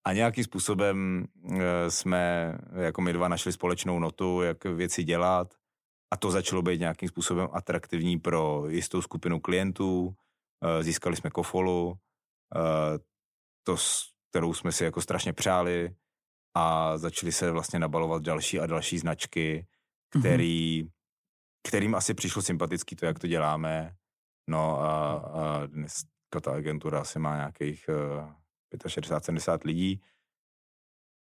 A 0.07 0.13
nějakým 0.13 0.45
způsobem 0.45 1.27
eh, 1.51 1.91
jsme 1.91 2.55
jako 2.73 3.01
my 3.01 3.13
dva 3.13 3.29
našli 3.29 3.53
společnou 3.53 3.99
notu, 3.99 4.43
jak 4.43 4.65
věci 4.65 5.05
dělat. 5.05 5.55
A 6.13 6.17
to 6.17 6.31
začalo 6.31 6.63
být 6.63 6.81
nějakým 6.81 7.09
způsobem 7.09 7.49
atraktivní 7.53 8.19
pro 8.19 8.69
jistou 8.69 9.03
skupinu 9.03 9.41
klientů. 9.41 10.15
Získali 10.81 11.17
jsme 11.17 11.31
kofolu, 11.31 11.95
to, 13.63 13.77
kterou 14.31 14.55
jsme 14.55 14.73
si 14.73 14.85
jako 14.85 15.01
strašně 15.01 15.33
přáli 15.33 15.95
a 16.55 16.99
začaly 16.99 17.33
se 17.33 17.51
vlastně 17.51 17.79
nabalovat 17.79 18.23
další 18.23 18.61
a 18.61 18.67
další 18.67 18.99
značky, 18.99 19.67
mhm. 20.15 20.23
který, 20.23 20.83
mm-hmm. 20.83 20.91
kterým 21.69 21.95
asi 21.95 22.15
přišlo 22.15 22.43
sympatický 22.43 22.97
to, 22.97 23.07
jak 23.07 23.19
to 23.19 23.27
děláme. 23.27 23.95
No 24.49 24.81
a, 24.81 25.13
a 25.15 25.67
dnes 25.67 26.03
ta 26.43 26.53
agentura 26.53 27.01
asi 27.01 27.19
má 27.19 27.37
nějakých 27.37 27.89
uh, 27.89 28.33
65-70 28.75 29.59
lidí 29.65 30.03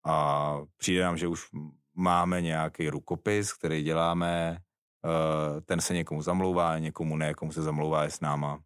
a 0.05 0.57
přijde 0.77 1.03
nám, 1.03 1.17
že 1.17 1.27
už 1.27 1.47
máme 1.93 2.41
nějaký 2.41 2.89
rukopis, 2.89 3.53
který 3.53 3.83
děláme, 3.83 4.57
ten 5.65 5.81
se 5.81 5.93
někomu 5.93 6.21
zamlouvá, 6.21 6.77
někomu 6.77 7.17
ne, 7.17 7.33
komu 7.33 7.51
se 7.51 7.61
zamlouvá 7.61 8.03
je 8.03 8.11
s 8.11 8.19
náma. 8.19 8.63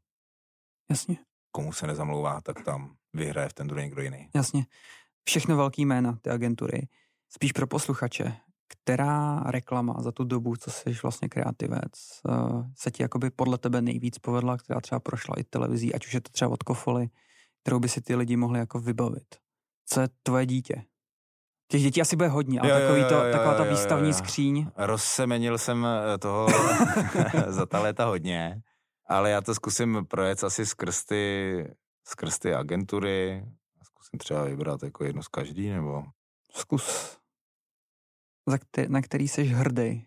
Jasně. 0.89 1.17
Komu 1.51 1.73
se 1.73 1.87
nezamlouvá, 1.87 2.41
tak 2.41 2.63
tam 2.63 2.95
vyhraje 3.13 3.49
v 3.49 3.53
ten 3.53 3.67
druhý 3.67 3.83
někdo 3.83 4.01
jiný. 4.01 4.29
Jasně 4.35 4.65
všechno 5.25 5.57
velký 5.57 5.85
jména 5.85 6.17
ty 6.21 6.29
agentury. 6.29 6.87
Spíš 7.29 7.51
pro 7.51 7.67
posluchače, 7.67 8.35
která 8.67 9.39
reklama 9.39 10.01
za 10.01 10.11
tu 10.11 10.23
dobu, 10.23 10.55
co 10.55 10.71
jsi 10.71 10.97
vlastně 11.03 11.29
kreativec, 11.29 11.91
eh, 12.29 12.33
se 12.77 12.91
ti 12.91 13.03
jakoby 13.03 13.29
podle 13.29 13.57
tebe 13.57 13.81
nejvíc 13.81 14.19
povedla, 14.19 14.57
která 14.57 14.81
třeba 14.81 14.99
prošla 14.99 15.35
i 15.39 15.43
televizí, 15.43 15.95
ať 15.95 16.05
už 16.05 16.13
je 16.13 16.21
to 16.21 16.29
třeba 16.31 16.51
od 16.51 16.63
Kofoly, 16.63 17.09
kterou 17.61 17.79
by 17.79 17.89
si 17.89 18.01
ty 18.01 18.15
lidi 18.15 18.35
mohli 18.35 18.59
jako 18.59 18.79
vybavit? 18.79 19.35
Co 19.85 20.01
je 20.01 20.09
tvoje 20.23 20.45
dítě? 20.45 20.83
Těch 21.67 21.81
dětí 21.81 22.01
asi 22.01 22.15
bude 22.15 22.29
hodně, 22.29 22.59
ale 22.59 22.69
jo, 22.69 22.79
takový 22.79 23.01
jo, 23.01 23.07
jo, 23.09 23.09
to, 23.09 23.31
taková 23.31 23.55
ta 23.55 23.63
výstavní 23.63 24.09
jo, 24.09 24.15
jo. 24.15 24.17
skříň. 24.17 24.67
Rozsemenil 24.77 25.57
jsem 25.57 25.85
eh, 25.85 26.17
toho 26.17 26.47
za 27.47 27.65
ta 27.65 27.79
léta 27.79 28.05
hodně, 28.05 28.61
ale 29.07 29.29
já 29.29 29.41
to 29.41 29.55
zkusím 29.55 30.05
projet 30.09 30.43
asi 30.43 30.65
skrz 30.65 31.05
ty, 31.05 31.65
skrz 32.07 32.39
ty 32.39 32.53
agentury. 32.53 33.45
Zkusím 33.83 34.19
třeba 34.19 34.43
vybrat 34.43 34.83
jako 34.83 35.03
jedno 35.03 35.23
z 35.23 35.27
každý, 35.27 35.69
nebo... 35.69 36.03
Zkus. 36.51 37.17
Za 38.49 38.55
kte- 38.55 38.89
na 38.89 39.01
který 39.01 39.27
jsi 39.27 39.43
hrdý? 39.43 40.05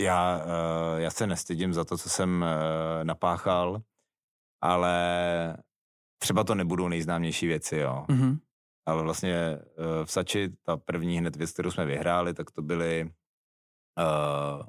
Já, 0.00 0.36
uh, 0.44 1.00
já 1.00 1.10
se 1.10 1.26
nestydím 1.26 1.72
za 1.72 1.84
to, 1.84 1.98
co 1.98 2.08
jsem 2.08 2.42
uh, 2.42 3.04
napáchal, 3.04 3.82
ale 4.60 5.56
třeba 6.18 6.44
to 6.44 6.54
nebudou 6.54 6.88
nejznámější 6.88 7.46
věci, 7.46 7.76
jo. 7.76 8.04
Mm-hmm. 8.08 8.38
Ale 8.86 9.02
vlastně 9.02 9.58
uh, 9.58 10.04
v 10.04 10.12
Sači, 10.12 10.48
ta 10.62 10.76
první 10.76 11.18
hned 11.18 11.36
věc, 11.36 11.52
kterou 11.52 11.70
jsme 11.70 11.84
vyhráli, 11.84 12.34
tak 12.34 12.50
to 12.50 12.62
byly 12.62 13.04
uh, 13.98 14.66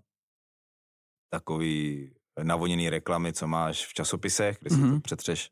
takový 1.30 2.12
navoněný 2.44 2.90
reklamy, 2.90 3.34
co 3.34 3.48
máš 3.48 3.86
v 3.86 3.94
časopisech, 3.94 4.58
kde 4.60 4.70
mm-hmm. 4.70 4.76
si 4.76 4.82
to 4.82 4.88
mhm. 4.88 5.02
přetřeš, 5.02 5.50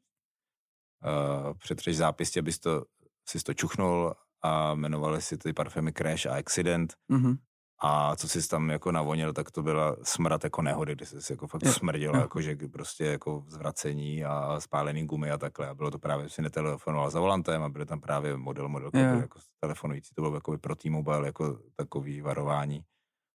uh, 1.06 1.54
přetřeš 1.58 1.98
zápis, 1.98 2.38
abys 2.38 2.60
to, 2.60 2.86
si 3.30 3.40
to 3.40 3.54
čuchnul 3.54 4.14
a 4.42 4.74
jmenovali 4.74 5.22
si 5.22 5.38
ty 5.38 5.54
parfémy 5.54 5.94
Crash 5.94 6.26
a 6.26 6.38
Accident. 6.38 6.94
Mm-hmm. 7.12 7.38
A 7.84 8.16
co 8.16 8.28
jsi 8.28 8.50
tam 8.50 8.70
jako 8.70 8.92
navonil, 8.92 9.34
tak 9.34 9.52
to 9.52 9.64
byla 9.64 9.96
smrad 10.04 10.44
jako 10.44 10.62
nehody, 10.62 10.96
kdy 10.96 11.06
jsi 11.06 11.34
jako 11.34 11.48
fakt 11.48 11.68
smrděl, 11.68 12.16
jako 12.16 12.42
že 12.42 12.58
prostě 12.72 13.06
jako 13.06 13.44
zvracení 13.48 14.26
a 14.26 14.60
spálený 14.60 15.06
gumy 15.08 15.32
a 15.32 15.38
takhle. 15.38 15.68
A 15.68 15.74
bylo 15.74 15.92
to 15.92 16.00
právě, 16.00 16.30
si 16.30 16.42
netelefonoval 16.42 17.10
za 17.10 17.20
volantem 17.20 17.64
a 17.64 17.70
byly 17.70 17.86
tam 17.86 18.02
právě 18.02 18.38
model, 18.38 18.70
model 18.70 18.92
jako 18.94 19.40
telefonující. 19.60 20.16
To 20.16 20.22
bylo 20.22 20.36
jako 20.36 20.58
pro 20.58 20.76
T-Mobile 20.76 21.26
jako 21.26 21.60
takový 21.76 22.22
varování. 22.22 22.84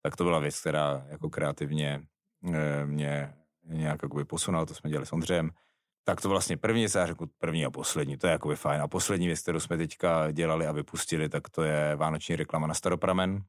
Tak 0.02 0.16
to 0.16 0.24
byla 0.24 0.38
věc, 0.38 0.60
která 0.60 1.06
jako 1.08 1.30
kreativně 1.30 2.02
eh, 2.54 2.86
mě 2.86 3.34
nějak 3.64 4.02
jakoby 4.02 4.24
posunula, 4.24 4.66
to 4.66 4.74
jsme 4.74 4.90
dělali 4.90 5.06
s 5.06 5.12
Ondřejem. 5.12 5.50
Tak 6.04 6.20
to 6.20 6.28
vlastně 6.28 6.56
první, 6.56 6.86
já 6.94 7.06
řeknu 7.06 7.26
první 7.38 7.64
a 7.64 7.70
poslední, 7.70 8.16
to 8.16 8.26
je 8.26 8.30
jakoby 8.30 8.56
fajn. 8.56 8.80
A 8.80 8.88
poslední 8.88 9.26
věc, 9.26 9.40
kterou 9.40 9.60
jsme 9.60 9.76
teďka 9.76 10.30
dělali 10.30 10.66
a 10.66 10.72
vypustili, 10.72 11.28
tak 11.28 11.48
to 11.48 11.62
je 11.62 11.96
vánoční 11.96 12.36
reklama 12.36 12.66
na 12.66 12.74
Staropramen, 12.74 13.44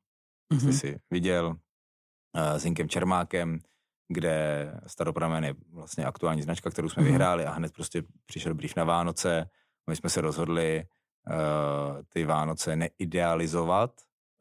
mm-hmm. 0.53 0.71
jsi 0.71 0.73
si 0.73 0.99
viděl, 1.12 1.47
uh, 1.47 2.58
s 2.58 2.65
Inkem 2.65 2.89
Čermákem, 2.89 3.60
kde 4.08 4.67
Staropramen 4.88 5.43
je 5.43 5.53
vlastně 5.71 6.06
aktuální 6.06 6.41
značka, 6.41 6.69
kterou 6.69 6.89
jsme 6.89 7.03
mm-hmm. 7.03 7.06
vyhráli 7.06 7.45
a 7.45 7.51
hned 7.51 7.73
prostě 7.73 8.03
přišel 8.25 8.53
brief 8.53 8.75
na 8.75 8.84
Vánoce. 8.84 9.49
My 9.89 9.95
jsme 9.95 10.10
se 10.10 10.21
rozhodli 10.21 10.84
uh, 10.84 12.01
ty 12.10 12.25
Vánoce 12.25 12.75
neidealizovat 12.75 13.91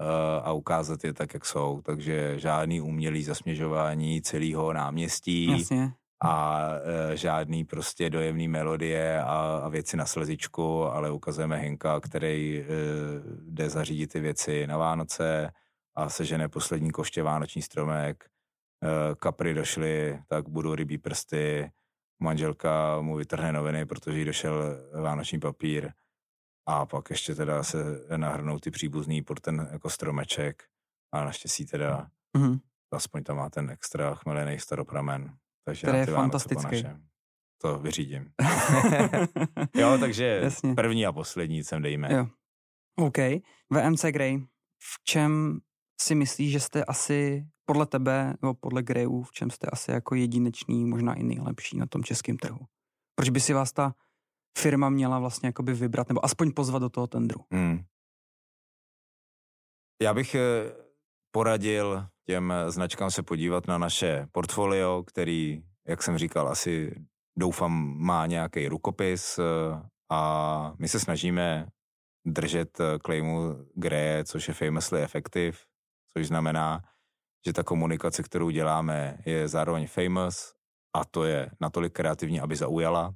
uh, 0.00 0.06
a 0.42 0.52
ukázat 0.52 1.04
je 1.04 1.12
tak, 1.12 1.34
jak 1.34 1.44
jsou. 1.44 1.80
Takže 1.84 2.38
žádný 2.38 2.80
umělý 2.80 3.22
zasměžování 3.22 4.22
celého 4.22 4.72
náměstí. 4.72 5.50
Jasně 5.50 5.92
a 6.22 6.68
e, 7.12 7.16
žádný 7.16 7.64
prostě 7.64 8.10
dojemný 8.10 8.48
melodie 8.48 9.22
a, 9.22 9.60
a 9.64 9.68
věci 9.68 9.96
na 9.96 10.06
slezičku, 10.06 10.84
ale 10.84 11.10
ukazujeme 11.10 11.56
Hinka, 11.56 12.00
který 12.00 12.60
e, 12.60 12.64
jde 13.42 13.70
zařídit 13.70 14.12
ty 14.12 14.20
věci 14.20 14.66
na 14.66 14.76
Vánoce, 14.76 15.50
a 15.94 16.08
sežene 16.08 16.48
poslední 16.48 16.90
koště 16.90 17.22
vánoční 17.22 17.62
stromek, 17.62 18.30
eh, 18.84 19.14
kapry 19.14 19.54
došly, 19.54 20.22
tak 20.28 20.48
budou 20.48 20.74
rybí 20.74 20.98
prsty, 20.98 21.72
manželka 22.22 23.00
mu 23.00 23.16
vytrhne 23.16 23.52
noviny, 23.52 23.86
protože 23.86 24.18
jí 24.18 24.24
došel 24.24 24.76
vánoční 25.02 25.40
papír 25.40 25.92
a 26.66 26.86
pak 26.86 27.10
ještě 27.10 27.34
teda 27.34 27.62
se 27.62 27.78
nahrnou 28.16 28.58
ty 28.58 28.70
příbuzný 28.70 29.22
pod 29.22 29.40
ten 29.40 29.68
jako 29.72 29.90
stromeček 29.90 30.64
a 31.12 31.24
naštěstí 31.24 31.66
teda 31.66 32.10
mm-hmm. 32.36 32.60
aspoň 32.92 33.22
tam 33.22 33.36
má 33.36 33.50
ten 33.50 33.70
extra 33.70 34.14
chmelený 34.14 34.58
staropramen. 34.58 35.36
Takže 35.64 35.86
Který 35.86 35.98
je 35.98 36.06
fantastický. 36.06 36.84
To 37.62 37.78
vyřídím. 37.78 38.32
jo, 39.74 39.98
takže 40.00 40.40
Jasně. 40.42 40.74
první 40.74 41.06
a 41.06 41.12
poslední 41.12 41.64
sem 41.64 41.82
dejme. 41.82 42.08
Jo. 42.12 42.26
OK. 42.96 43.18
VMC 43.70 44.04
Grey. 44.04 44.38
V 44.78 45.04
čem 45.04 45.60
si 46.02 46.14
myslíš, 46.14 46.52
že 46.52 46.60
jste 46.60 46.84
asi 46.84 47.46
podle 47.64 47.86
tebe, 47.86 48.34
nebo 48.42 48.54
podle 48.54 48.82
Greyů, 48.82 49.22
v 49.22 49.32
čem 49.32 49.50
jste 49.50 49.66
asi 49.66 49.90
jako 49.90 50.14
jedinečný, 50.14 50.84
možná 50.84 51.14
i 51.14 51.22
nejlepší 51.22 51.76
na 51.76 51.86
tom 51.86 52.04
českém 52.04 52.36
trhu? 52.36 52.58
Proč 53.14 53.28
by 53.28 53.40
si 53.40 53.52
vás 53.52 53.72
ta 53.72 53.94
firma 54.58 54.88
měla 54.88 55.18
vlastně 55.18 55.46
jakoby 55.46 55.74
vybrat, 55.74 56.08
nebo 56.08 56.24
aspoň 56.24 56.52
pozvat 56.52 56.82
do 56.82 56.88
toho 56.88 57.06
tendru? 57.06 57.40
Hmm. 57.52 57.84
Já 60.02 60.14
bych 60.14 60.34
eh, 60.34 60.40
poradil 61.30 62.06
těm 62.26 62.54
značkám 62.68 63.10
se 63.10 63.22
podívat 63.22 63.66
na 63.66 63.78
naše 63.78 64.26
portfolio, 64.32 65.02
který, 65.02 65.62
jak 65.88 66.02
jsem 66.02 66.18
říkal, 66.18 66.48
asi 66.48 66.94
doufám 67.38 67.96
má 67.98 68.26
nějaký 68.26 68.68
rukopis 68.68 69.38
eh, 69.38 69.42
a 70.10 70.74
my 70.78 70.88
se 70.88 71.00
snažíme 71.00 71.66
držet 72.26 72.80
eh, 72.80 72.98
claimu 72.98 73.66
Grey, 73.74 74.24
což 74.24 74.48
je 74.48 74.54
famously 74.54 75.02
effective, 75.02 75.58
což 76.16 76.26
znamená, 76.26 76.82
že 77.46 77.52
ta 77.52 77.62
komunikace, 77.62 78.22
kterou 78.22 78.50
děláme, 78.50 79.18
je 79.26 79.48
zároveň 79.48 79.86
famous 79.86 80.54
a 80.96 81.04
to 81.04 81.24
je 81.24 81.50
natolik 81.60 81.92
kreativní, 81.92 82.40
aby 82.40 82.56
zaujala 82.56 83.14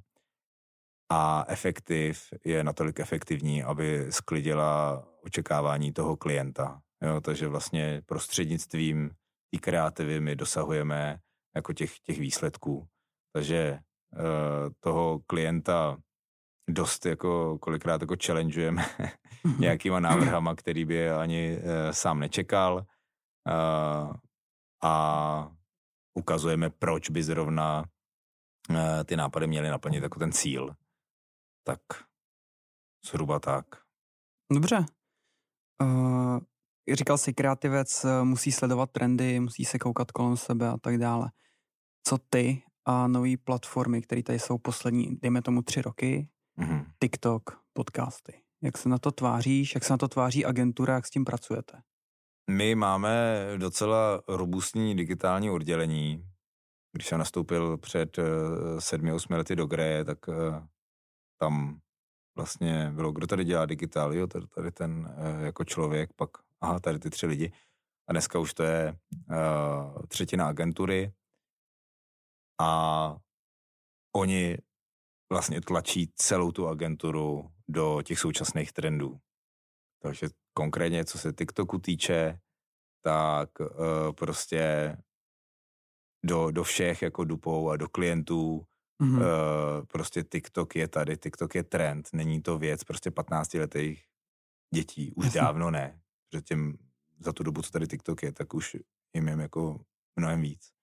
a 1.11 1.45
efektiv 1.47 2.33
je 2.45 2.63
natolik 2.63 2.99
efektivní, 2.99 3.63
aby 3.63 4.05
sklidila 4.09 5.03
očekávání 5.23 5.93
toho 5.93 6.17
klienta. 6.17 6.81
Jo, 7.01 7.21
takže 7.21 7.47
vlastně 7.47 8.01
prostřednictvím 8.05 9.09
té 9.51 9.59
kreativy 9.59 10.19
my 10.19 10.35
dosahujeme 10.35 11.19
jako 11.55 11.73
těch, 11.73 11.99
těch 11.99 12.19
výsledků. 12.19 12.87
Takže 13.33 13.79
uh, 14.13 14.19
toho 14.79 15.19
klienta 15.27 15.97
dost 16.69 17.05
jako 17.05 17.57
kolikrát 17.57 18.01
jako 18.01 18.15
challengeujeme 18.25 18.85
mhm. 19.43 19.59
nějakýma 19.61 19.99
návrhama, 19.99 20.55
který 20.55 20.85
by 20.85 21.09
ani 21.11 21.57
uh, 21.57 21.91
sám 21.91 22.19
nečekal 22.19 22.75
uh, 22.75 24.13
a 24.83 25.51
ukazujeme, 26.13 26.69
proč 26.69 27.09
by 27.09 27.23
zrovna 27.23 27.85
uh, 28.69 28.77
ty 29.05 29.15
nápady 29.15 29.47
měly 29.47 29.69
naplnit 29.69 30.03
jako 30.03 30.19
ten 30.19 30.31
cíl. 30.31 30.75
Tak 31.63 31.79
zhruba 33.05 33.39
tak. 33.39 33.65
Dobře. 34.53 34.85
Uh, 35.81 36.39
říkal 36.93 37.17
jsi, 37.17 37.33
kreativec 37.33 38.05
musí 38.23 38.51
sledovat 38.51 38.91
trendy, 38.91 39.39
musí 39.39 39.65
se 39.65 39.79
koukat 39.79 40.11
kolem 40.11 40.37
sebe 40.37 40.69
a 40.69 40.77
tak 40.77 40.97
dále. 40.97 41.31
Co 42.03 42.17
ty 42.29 42.63
a 42.85 43.07
nové 43.07 43.37
platformy, 43.43 44.01
které 44.01 44.23
tady 44.23 44.39
jsou 44.39 44.57
poslední, 44.57 45.15
dejme 45.21 45.41
tomu 45.41 45.61
tři 45.61 45.81
roky, 45.81 46.29
mm-hmm. 46.59 46.85
TikTok, 46.99 47.61
podcasty. 47.73 48.43
Jak 48.63 48.77
se 48.77 48.89
na 48.89 48.97
to 48.97 49.11
tváříš, 49.11 49.75
jak 49.75 49.83
se 49.83 49.93
na 49.93 49.97
to 49.97 50.07
tváří 50.07 50.45
agentura, 50.45 50.93
jak 50.93 51.05
s 51.05 51.09
tím 51.09 51.25
pracujete? 51.25 51.81
My 52.49 52.75
máme 52.75 53.43
docela 53.57 54.21
robustní 54.27 54.95
digitální 54.95 55.49
oddělení. 55.49 56.29
Když 56.91 57.07
jsem 57.07 57.19
nastoupil 57.19 57.77
před 57.77 58.17
uh, 58.17 58.25
sedmi, 58.79 59.13
osmi 59.13 59.35
lety 59.35 59.55
do 59.55 59.65
Greje, 59.65 60.05
tak 60.05 60.27
uh, 60.27 60.35
tam 61.39 61.79
vlastně 62.37 62.91
bylo, 62.91 63.11
kdo 63.11 63.27
tady 63.27 63.43
dělá 63.43 63.65
digitál, 63.65 64.13
jo, 64.13 64.27
tady, 64.27 64.47
tady 64.47 64.71
ten 64.71 65.15
uh, 65.17 65.43
jako 65.43 65.63
člověk, 65.63 66.13
pak, 66.13 66.29
aha, 66.61 66.79
tady 66.79 66.99
ty 66.99 67.09
tři 67.09 67.25
lidi. 67.25 67.51
A 68.09 68.11
dneska 68.11 68.39
už 68.39 68.53
to 68.53 68.63
je 68.63 68.97
uh, 69.29 70.01
třetina 70.07 70.47
agentury 70.47 71.13
a 72.61 73.15
oni 74.15 74.57
vlastně 75.29 75.61
tlačí 75.61 76.11
celou 76.15 76.51
tu 76.51 76.67
agenturu 76.67 77.51
do 77.67 78.01
těch 78.01 78.19
současných 78.19 78.73
trendů. 78.73 79.19
Takže 80.01 80.27
konkrétně, 80.53 81.05
co 81.05 81.17
se 81.17 81.33
TikToku 81.33 81.79
týče, 81.79 82.39
tak 83.03 83.49
uh, 83.59 83.67
prostě 84.15 84.97
do, 86.25 86.51
do 86.51 86.63
všech 86.63 87.01
jako 87.01 87.23
dupou 87.23 87.69
a 87.69 87.77
do 87.77 87.89
klientů 87.89 88.65
mm-hmm. 89.01 89.17
uh, 89.17 89.85
prostě 89.85 90.23
TikTok 90.23 90.75
je 90.75 90.87
tady, 90.87 91.17
TikTok 91.17 91.55
je 91.55 91.63
trend, 91.63 92.09
není 92.13 92.41
to 92.41 92.57
věc 92.57 92.83
prostě 92.83 93.11
15 93.11 93.53
letých 93.53 94.05
dětí, 94.73 95.13
už 95.15 95.25
Jasně. 95.25 95.41
dávno 95.41 95.71
ne. 95.71 96.01
Protože 96.29 96.41
těm, 96.41 96.77
za 97.19 97.33
tu 97.33 97.43
dobu, 97.43 97.61
co 97.61 97.71
tady 97.71 97.87
TikTok 97.87 98.23
je, 98.23 98.31
tak 98.31 98.53
už 98.53 98.77
jim 99.13 99.27
je 99.27 99.37
jako 99.41 99.81
mnohem 100.15 100.41
víc 100.41 100.76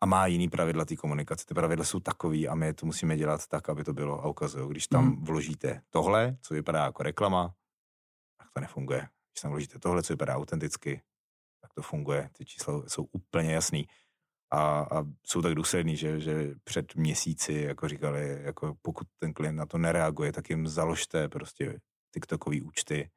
a 0.00 0.06
má 0.06 0.26
jiný 0.26 0.48
pravidla 0.48 0.84
té 0.84 0.96
komunikace. 0.96 1.46
Ty 1.46 1.54
pravidla 1.54 1.84
jsou 1.84 2.00
takový 2.00 2.48
a 2.48 2.54
my 2.54 2.74
to 2.74 2.86
musíme 2.86 3.16
dělat 3.16 3.46
tak, 3.46 3.68
aby 3.68 3.84
to 3.84 3.92
bylo 3.92 4.24
a 4.24 4.28
ukazují. 4.28 4.70
Když 4.70 4.86
tam 4.86 5.04
mm. 5.04 5.24
vložíte 5.24 5.82
tohle, 5.90 6.36
co 6.42 6.54
vypadá 6.54 6.84
jako 6.84 7.02
reklama, 7.02 7.54
tak 8.38 8.48
to 8.54 8.60
nefunguje. 8.60 9.00
Když 9.00 9.42
tam 9.42 9.50
vložíte 9.50 9.78
tohle, 9.78 10.02
co 10.02 10.12
vypadá 10.12 10.36
autenticky, 10.36 11.02
tak 11.62 11.74
to 11.74 11.82
funguje. 11.82 12.30
Ty 12.32 12.44
čísla 12.44 12.82
jsou 12.88 13.08
úplně 13.12 13.52
jasný. 13.52 13.86
A, 14.52 14.80
a 14.80 15.04
jsou 15.26 15.42
tak 15.42 15.54
důsledný, 15.54 15.96
že, 15.96 16.20
že 16.20 16.54
před 16.64 16.94
měsíci 16.94 17.52
jako 17.52 17.88
říkali, 17.88 18.42
jako 18.42 18.76
pokud 18.82 19.06
ten 19.18 19.32
klient 19.32 19.56
na 19.56 19.66
to 19.66 19.78
nereaguje, 19.78 20.32
tak 20.32 20.50
jim 20.50 20.66
založte 20.66 21.28
prostě 21.28 21.80
TikTokové 22.14 22.56
účty 22.62 23.10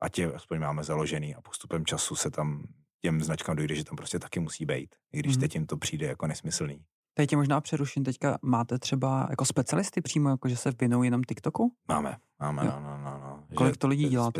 ať 0.00 0.18
je 0.18 0.32
aspoň 0.32 0.58
máme 0.58 0.84
založený 0.84 1.34
a 1.34 1.40
postupem 1.40 1.86
času 1.86 2.16
se 2.16 2.30
tam 2.30 2.62
těm 3.00 3.20
značkám 3.20 3.56
dojde, 3.56 3.74
že 3.74 3.84
tam 3.84 3.96
prostě 3.96 4.18
taky 4.18 4.40
musí 4.40 4.66
být, 4.66 4.94
i 5.12 5.18
když 5.18 5.36
mm. 5.36 5.40
teď 5.40 5.54
jim 5.54 5.66
to 5.66 5.76
přijde 5.76 6.06
jako 6.06 6.26
nesmyslný. 6.26 6.84
Teď 7.14 7.30
tě 7.30 7.36
možná 7.36 7.60
přeruším, 7.60 8.04
teďka 8.04 8.38
máte 8.42 8.78
třeba 8.78 9.26
jako 9.30 9.44
specialisty 9.44 10.00
přímo, 10.00 10.28
jako 10.28 10.48
že 10.48 10.56
se 10.56 10.72
věnují 10.80 11.06
jenom 11.06 11.22
TikToku? 11.22 11.72
Máme, 11.88 12.16
máme, 12.40 12.66
jo. 12.66 12.72
no, 12.74 12.80
no, 12.80 12.98
no, 13.04 13.20
no. 13.20 13.56
Kolik 13.56 13.76
to 13.76 13.88
lidí 13.88 14.08
dělá 14.08 14.30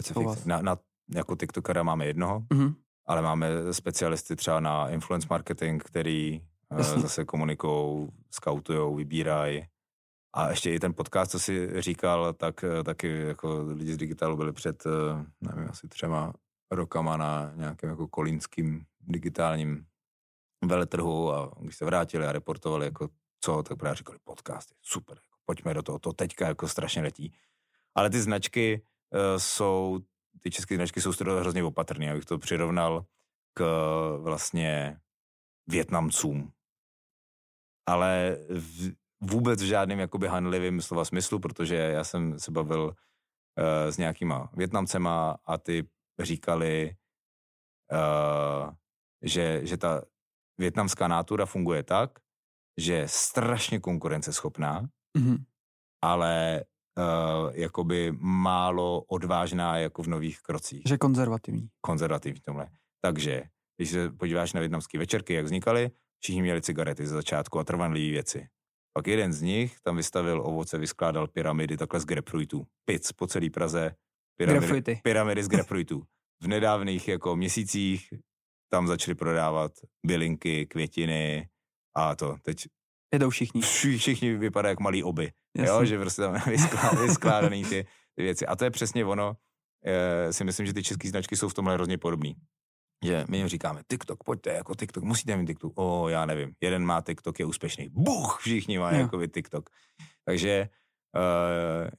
Na, 0.44 0.62
na, 0.62 0.76
jako 1.14 1.36
TikTokera 1.36 1.82
máme 1.82 2.06
jednoho, 2.06 2.40
mm-hmm. 2.40 2.74
ale 3.06 3.22
máme 3.22 3.48
specialisty 3.70 4.36
třeba 4.36 4.60
na 4.60 4.88
influence 4.88 5.26
marketing, 5.30 5.82
který 5.82 6.40
uh, 6.70 6.78
zase 6.78 7.24
komunikují, 7.24 8.08
skautujou, 8.30 8.94
vybírají. 8.94 9.66
A 10.34 10.50
ještě 10.50 10.74
i 10.74 10.78
ten 10.78 10.94
podcast, 10.94 11.30
co 11.30 11.38
jsi 11.38 11.82
říkal, 11.82 12.32
tak 12.32 12.64
eh, 12.64 12.84
taky 12.84 13.20
jako 13.20 13.64
lidi 13.66 13.94
z 13.94 13.96
digitálu 13.96 14.36
byli 14.36 14.52
před, 14.52 14.86
eh, 14.86 15.24
nevím, 15.40 15.70
asi 15.70 15.88
třema 15.88 16.32
rokama 16.70 17.16
na 17.16 17.52
nějakém 17.54 17.90
jako 17.90 18.08
kolínským 18.08 18.84
digitálním 19.00 19.86
veletrhu 20.64 21.32
a 21.32 21.52
když 21.60 21.76
se 21.76 21.84
vrátili 21.84 22.26
a 22.26 22.32
reportovali 22.32 22.86
jako 22.86 23.08
co, 23.40 23.62
tak 23.62 23.78
právě 23.78 23.96
říkali 23.96 24.18
podcasty, 24.24 24.74
super, 24.82 25.16
jako 25.16 25.38
pojďme 25.44 25.74
do 25.74 25.82
toho, 25.82 25.98
to 25.98 26.12
teďka 26.12 26.48
jako 26.48 26.68
strašně 26.68 27.02
letí. 27.02 27.32
Ale 27.94 28.10
ty 28.10 28.20
značky 28.20 28.82
uh, 29.10 29.20
jsou, 29.36 29.98
ty 30.40 30.50
české 30.50 30.76
značky 30.76 31.00
jsou 31.00 31.12
hrozně 31.40 31.64
opatrné, 31.64 32.10
abych 32.10 32.24
to 32.24 32.38
přirovnal 32.38 33.04
k 33.54 33.62
vlastně 34.22 35.00
Větnamcům. 35.66 36.52
Ale 37.86 38.36
v, 38.48 38.92
vůbec 39.20 39.62
v 39.62 39.66
žádném 39.66 39.98
jakoby 39.98 40.28
hanlivým 40.28 40.82
slova 40.82 41.04
smyslu, 41.04 41.38
protože 41.38 41.76
já 41.76 42.04
jsem 42.04 42.38
se 42.38 42.50
bavil 42.50 42.84
uh, 42.84 42.94
s 43.90 43.98
nějakýma 43.98 44.50
Větnamcema 44.52 45.36
a 45.44 45.58
ty 45.58 45.88
říkali, 46.24 46.96
uh, 47.92 48.70
že, 49.22 49.66
že 49.66 49.76
ta 49.76 50.02
větnamská 50.58 51.08
nátura 51.08 51.46
funguje 51.46 51.82
tak, 51.82 52.18
že 52.76 52.92
je 52.94 53.08
strašně 53.08 53.80
konkurenceschopná, 53.80 54.82
mm-hmm. 55.18 55.44
ale 56.02 56.64
uh, 56.98 57.50
jakoby 57.54 58.12
málo 58.18 59.00
odvážná 59.02 59.78
jako 59.78 60.02
v 60.02 60.06
nových 60.06 60.40
krocích. 60.42 60.82
Že 60.86 60.98
konzervativní. 60.98 61.68
Konzervativní 61.80 62.40
tomhle. 62.40 62.68
Takže, 63.00 63.42
když 63.76 63.90
se 63.90 64.10
podíváš 64.10 64.52
na 64.52 64.60
větnamské 64.60 64.98
večerky, 64.98 65.34
jak 65.34 65.44
vznikaly, 65.44 65.90
všichni 66.22 66.42
měli 66.42 66.62
cigarety 66.62 67.06
ze 67.06 67.14
začátku 67.14 67.58
a 67.58 67.64
trvanlivé 67.64 68.10
věci. 68.10 68.48
Pak 68.92 69.06
jeden 69.06 69.32
z 69.32 69.42
nich 69.42 69.80
tam 69.80 69.96
vystavil 69.96 70.40
ovoce, 70.40 70.78
vyskládal 70.78 71.28
pyramidy 71.28 71.76
takhle 71.76 72.00
z 72.00 72.04
grapefruitů. 72.04 72.66
Pic 72.84 73.12
po 73.12 73.26
celé 73.26 73.50
Praze, 73.50 73.94
pyramidy, 74.38 75.00
pyramidy 75.02 75.44
z 75.44 75.48
grapefruitů. 75.52 76.02
V 76.42 76.46
nedávných 76.46 77.08
jako 77.08 77.36
měsících 77.36 78.08
tam 78.70 78.86
začali 78.86 79.14
prodávat 79.14 79.72
bylinky, 80.06 80.66
květiny 80.66 81.48
a 81.96 82.16
to. 82.16 82.36
Teď 82.42 82.66
Jedou 83.12 83.30
všichni. 83.30 83.60
Všichni 83.96 84.34
vypadají 84.36 84.72
jak 84.72 84.80
malý 84.80 85.02
oby. 85.02 85.32
Jo, 85.54 85.84
že 85.84 85.98
prostě 85.98 86.22
tam 86.22 86.34
vyskládaný 87.02 87.64
ty, 87.64 87.86
ty 88.14 88.22
věci. 88.22 88.46
A 88.46 88.56
to 88.56 88.64
je 88.64 88.70
přesně 88.70 89.04
ono. 89.04 89.36
E, 89.84 90.32
si 90.32 90.44
myslím, 90.44 90.66
že 90.66 90.74
ty 90.74 90.82
české 90.82 91.08
značky 91.08 91.36
jsou 91.36 91.48
v 91.48 91.54
tomhle 91.54 91.74
hrozně 91.74 91.98
podobný. 91.98 92.34
Že 93.04 93.24
my 93.28 93.36
jim 93.36 93.48
říkáme, 93.48 93.82
TikTok, 93.90 94.24
pojďte 94.24 94.52
jako 94.52 94.74
TikTok, 94.74 95.04
musíte 95.04 95.36
mít 95.36 95.46
TikTok. 95.46 95.72
O, 95.76 96.08
já 96.08 96.26
nevím, 96.26 96.52
jeden 96.60 96.84
má 96.84 97.00
TikTok, 97.00 97.38
je 97.38 97.46
úspěšný. 97.46 97.88
Buch, 97.88 98.38
všichni 98.40 98.78
mají 98.78 98.98
jako 98.98 99.26
TikTok. 99.26 99.70
Takže 100.24 100.68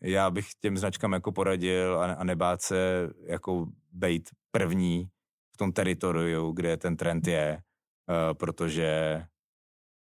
já 0.01 0.29
bych 0.29 0.45
těm 0.59 0.77
značkám 0.77 1.13
jako 1.13 1.31
poradil 1.31 1.99
a, 1.99 2.13
a 2.13 2.23
nebát 2.23 2.61
se 2.61 3.09
jako 3.23 3.67
být 3.91 4.29
první 4.51 5.09
v 5.53 5.57
tom 5.57 5.71
teritoriu, 5.71 6.51
kde 6.51 6.77
ten 6.77 6.97
trend 6.97 7.27
je, 7.27 7.61
uh, 8.09 8.33
protože 8.33 9.21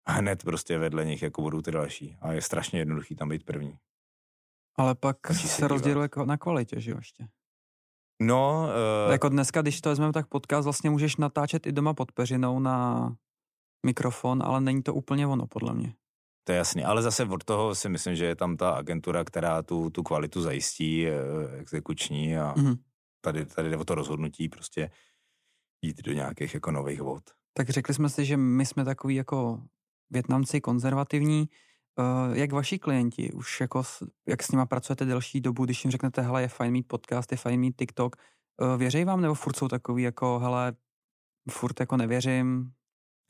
hned 0.08 0.44
prostě 0.44 0.78
vedle 0.78 1.04
nich 1.04 1.22
jako 1.22 1.42
budou 1.42 1.62
ty 1.62 1.70
další. 1.70 2.16
A 2.20 2.32
je 2.32 2.42
strašně 2.42 2.78
jednoduchý 2.78 3.16
tam 3.16 3.28
být 3.28 3.44
první. 3.44 3.78
Ale 4.78 4.94
pak 4.94 5.16
Stačí 5.26 5.48
se 5.48 5.68
rozděluje 5.68 6.08
na 6.24 6.36
kvalitě, 6.36 6.80
že 6.80 6.90
jo, 6.90 6.96
ještě? 6.96 7.28
No. 8.22 8.68
Uh... 9.06 9.12
Jako 9.12 9.28
dneska, 9.28 9.62
když 9.62 9.80
to 9.80 9.88
vezmeme, 9.88 10.12
tak 10.12 10.26
podcast 10.26 10.64
vlastně 10.64 10.90
můžeš 10.90 11.16
natáčet 11.16 11.66
i 11.66 11.72
doma 11.72 11.94
pod 11.94 12.12
peřinou 12.12 12.58
na 12.58 13.08
mikrofon, 13.86 14.42
ale 14.42 14.60
není 14.60 14.82
to 14.82 14.94
úplně 14.94 15.26
ono, 15.26 15.46
podle 15.46 15.74
mě. 15.74 15.94
To 16.46 16.52
je 16.52 16.58
jasný, 16.58 16.84
ale 16.84 17.02
zase 17.02 17.24
od 17.24 17.44
toho 17.44 17.74
si 17.74 17.88
myslím, 17.88 18.16
že 18.16 18.24
je 18.24 18.36
tam 18.36 18.56
ta 18.56 18.70
agentura, 18.70 19.24
která 19.24 19.62
tu, 19.62 19.90
tu 19.90 20.02
kvalitu 20.02 20.42
zajistí, 20.42 21.06
eh, 21.06 21.12
exekuční 21.58 22.38
a 22.38 22.54
mm-hmm. 22.54 22.76
tady, 23.20 23.46
tady 23.46 23.70
jde 23.70 23.76
o 23.76 23.84
to 23.84 23.94
rozhodnutí 23.94 24.48
prostě 24.48 24.90
jít 25.82 26.02
do 26.02 26.12
nějakých 26.12 26.54
jako 26.54 26.70
nových 26.70 27.00
vod. 27.00 27.22
Tak 27.52 27.70
řekli 27.70 27.94
jsme 27.94 28.08
si, 28.08 28.24
že 28.24 28.36
my 28.36 28.66
jsme 28.66 28.84
takový 28.84 29.14
jako 29.14 29.62
Větnamci 30.10 30.60
konzervativní. 30.60 31.48
Uh, 31.98 32.36
jak 32.36 32.52
vaši 32.52 32.78
klienti, 32.78 33.32
už 33.32 33.60
jako, 33.60 33.82
jak 34.28 34.42
s 34.42 34.50
nima 34.50 34.66
pracujete 34.66 35.04
delší 35.04 35.40
dobu, 35.40 35.64
když 35.64 35.84
jim 35.84 35.90
řeknete, 35.90 36.22
hele, 36.22 36.42
je 36.42 36.48
fajn 36.48 36.72
mít 36.72 36.88
podcast, 36.88 37.32
je 37.32 37.38
fajn 37.38 37.60
mít 37.60 37.76
TikTok, 37.78 38.16
uh, 38.62 38.76
věří 38.76 39.04
vám 39.04 39.20
nebo 39.20 39.34
furt 39.34 39.56
jsou 39.56 39.68
takový 39.68 40.02
jako, 40.02 40.38
hele, 40.38 40.72
furt 41.50 41.80
jako 41.80 41.96
nevěřím? 41.96 42.72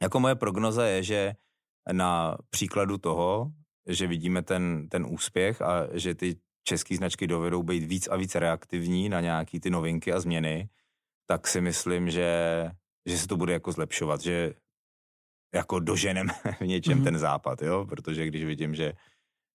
Jako 0.03 0.21
moje 0.21 0.35
prognoza 0.35 0.87
je, 0.87 1.03
že 1.03 1.35
na 1.93 2.37
příkladu 2.51 2.99
toho, 2.99 3.51
že 3.89 4.07
vidíme 4.07 4.43
ten, 4.43 4.89
ten 4.89 5.07
úspěch 5.09 5.63
a 5.63 5.89
že 5.93 6.15
ty 6.15 6.37
české 6.69 6.97
značky 6.97 7.27
dovedou 7.27 7.63
být 7.63 7.85
víc 7.85 8.09
a 8.09 8.17
víc 8.17 8.35
reaktivní 8.35 9.09
na 9.09 9.21
nějaký 9.21 9.61
ty 9.61 9.71
novinky 9.71 10.13
a 10.13 10.21
změny, 10.21 10.69
tak 11.27 11.47
si 11.47 11.61
myslím, 11.61 12.11
že, 12.11 12.31
že 13.07 13.19
se 13.19 13.27
to 13.27 13.37
bude 13.37 13.53
jako 13.53 13.73
zlepšovat, 13.73 14.21
že 14.21 14.55
jako 15.55 15.81
doženem 15.81 16.29
v 16.61 16.67
něčem 16.67 16.99
mm-hmm. 16.99 17.05
ten 17.05 17.19
západ, 17.19 17.63
jo, 17.63 17.87
protože 17.87 18.27
když 18.27 18.45
vidím, 18.45 18.75
že 18.75 18.93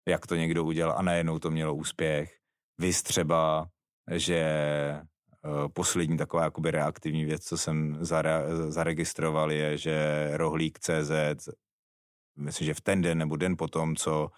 jak 0.07 0.27
to 0.27 0.35
někdo 0.35 0.63
udělal 0.63 0.97
a 0.97 1.01
najednou 1.01 1.39
to 1.39 1.51
mělo 1.51 1.75
úspěch, 1.75 2.37
vy 2.79 2.93
třeba, 2.93 3.69
že 4.11 4.41
uh, 5.45 5.67
poslední 5.73 6.17
taková 6.17 6.43
jakoby 6.43 6.71
reaktivní 6.71 7.25
věc, 7.25 7.45
co 7.45 7.57
jsem 7.57 7.97
zare- 8.01 8.71
zaregistroval, 8.71 9.51
je, 9.51 9.77
že 9.77 10.27
rohlík 10.33 10.79
CZ, 10.79 11.11
myslím, 12.35 12.65
že 12.65 12.73
v 12.73 12.81
ten 12.81 13.01
den 13.01 13.17
nebo 13.17 13.35
den 13.35 13.57
potom, 13.57 13.95
co 13.95 14.29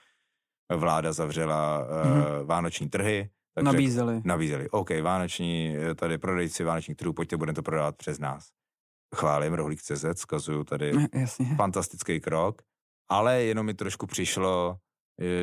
vláda 0.76 1.14
zavřela 1.14 1.88
mm-hmm. 1.88 2.46
vánoční 2.46 2.90
trhy, 2.90 3.30
tak 3.56 3.64
nabízeli. 3.64 4.16
Řek, 4.16 4.26
nabízeli. 4.26 4.70
OK, 4.70 4.90
vánoční, 5.02 5.76
tady 5.96 6.18
prodejci 6.18 6.64
vánočních 6.64 6.98
trhů, 6.98 7.14
pojďte, 7.14 7.38
budeme 7.38 7.56
to 7.56 7.64
prodávat 7.64 7.98
přes 7.98 8.20
nás 8.20 8.50
chválím 9.16 9.76
CZ, 9.76 10.06
zkazuju 10.16 10.64
tady 10.64 10.92
Jasně. 11.14 11.56
fantastický 11.56 12.20
krok, 12.20 12.62
ale 13.10 13.44
jenom 13.44 13.66
mi 13.66 13.74
trošku 13.74 14.08
přišlo, 14.08 14.78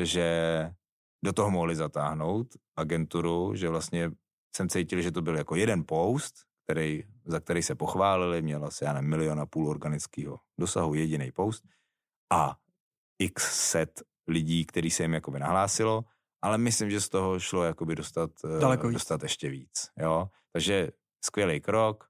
že 0.03 0.69
do 1.25 1.33
toho 1.33 1.51
mohli 1.51 1.75
zatáhnout 1.75 2.47
agenturu, 2.75 3.55
že 3.55 3.69
vlastně 3.69 4.11
jsem 4.55 4.69
cítil, 4.69 5.01
že 5.01 5.11
to 5.11 5.21
byl 5.21 5.37
jako 5.37 5.55
jeden 5.55 5.83
post, 5.87 6.35
který, 6.65 7.03
za 7.25 7.39
který 7.39 7.63
se 7.63 7.75
pochválili, 7.75 8.41
měl 8.41 8.65
asi, 8.65 8.83
já 8.83 8.93
nevím, 8.93 9.09
milion 9.09 9.39
a 9.39 9.45
půl 9.45 9.69
organického 9.69 10.39
dosahu, 10.59 10.93
jediný 10.93 11.31
post 11.31 11.63
a 12.31 12.55
x 13.19 13.69
set 13.69 14.01
lidí, 14.27 14.65
který 14.65 14.91
se 14.91 15.03
jim 15.03 15.13
jakoby 15.13 15.39
nahlásilo, 15.39 16.05
ale 16.41 16.57
myslím, 16.57 16.89
že 16.89 17.01
z 17.01 17.09
toho 17.09 17.39
šlo 17.39 17.63
jakoby 17.63 17.95
dostat, 17.95 18.31
eh, 18.45 18.59
Daleko 18.59 18.91
dostat 18.91 19.23
ještě 19.23 19.49
víc, 19.49 19.89
jo. 19.97 20.29
Takže 20.53 20.89
skvělý 21.25 21.61
krok, 21.61 22.07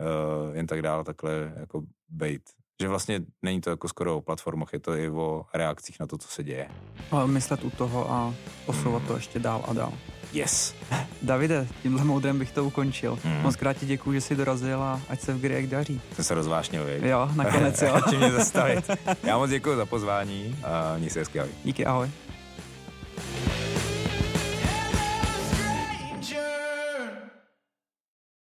uh, 0.00 0.56
jen 0.56 0.66
tak 0.66 0.82
dále 0.82 1.04
takhle 1.04 1.52
jako 1.56 1.82
bejt. 2.08 2.42
Že 2.82 2.88
vlastně 2.88 3.20
není 3.42 3.60
to 3.60 3.70
jako 3.70 3.88
skoro 3.88 4.16
o 4.16 4.20
platformách, 4.20 4.72
je 4.72 4.80
to 4.80 4.94
i 4.94 5.10
o 5.10 5.46
reakcích 5.54 6.00
na 6.00 6.06
to, 6.06 6.18
co 6.18 6.28
se 6.28 6.44
děje. 6.44 6.68
A 7.10 7.26
myslet 7.26 7.64
u 7.64 7.70
toho 7.70 8.10
a 8.10 8.34
posouvat 8.66 9.02
mm. 9.02 9.08
to 9.08 9.16
ještě 9.16 9.38
dál 9.38 9.64
a 9.68 9.72
dál. 9.72 9.92
Yes. 10.34 10.74
Davide, 11.22 11.66
tímhle 11.82 12.04
moudrem 12.04 12.38
bych 12.38 12.52
to 12.52 12.64
ukončil. 12.64 13.18
Mm. 13.24 13.42
Moc 13.42 13.56
krát 13.56 13.76
ti 13.76 13.86
děkuji, 13.86 14.12
že 14.12 14.20
jsi 14.20 14.36
dorazil 14.36 14.82
a 14.82 15.00
ať 15.08 15.20
se 15.20 15.32
v 15.34 15.40
Griek 15.40 15.66
daří. 15.66 16.00
To 16.16 16.24
se 16.24 16.34
rozvášnil, 16.34 16.84
viď? 16.86 17.02
Jo, 17.02 17.30
nakonec 17.34 17.82
jo. 17.82 18.00
Čím 18.10 18.18
mě 18.18 18.30
zastavit. 18.30 18.90
Já 19.22 19.38
moc 19.38 19.50
děkuji 19.50 19.76
za 19.76 19.86
pozvání 19.86 20.56
a 20.64 20.94
měj 20.98 21.10
se 21.10 21.18
hezky, 21.18 21.40
ahoj. 21.40 21.50
Díky, 21.64 21.86
ahoj. 21.86 22.10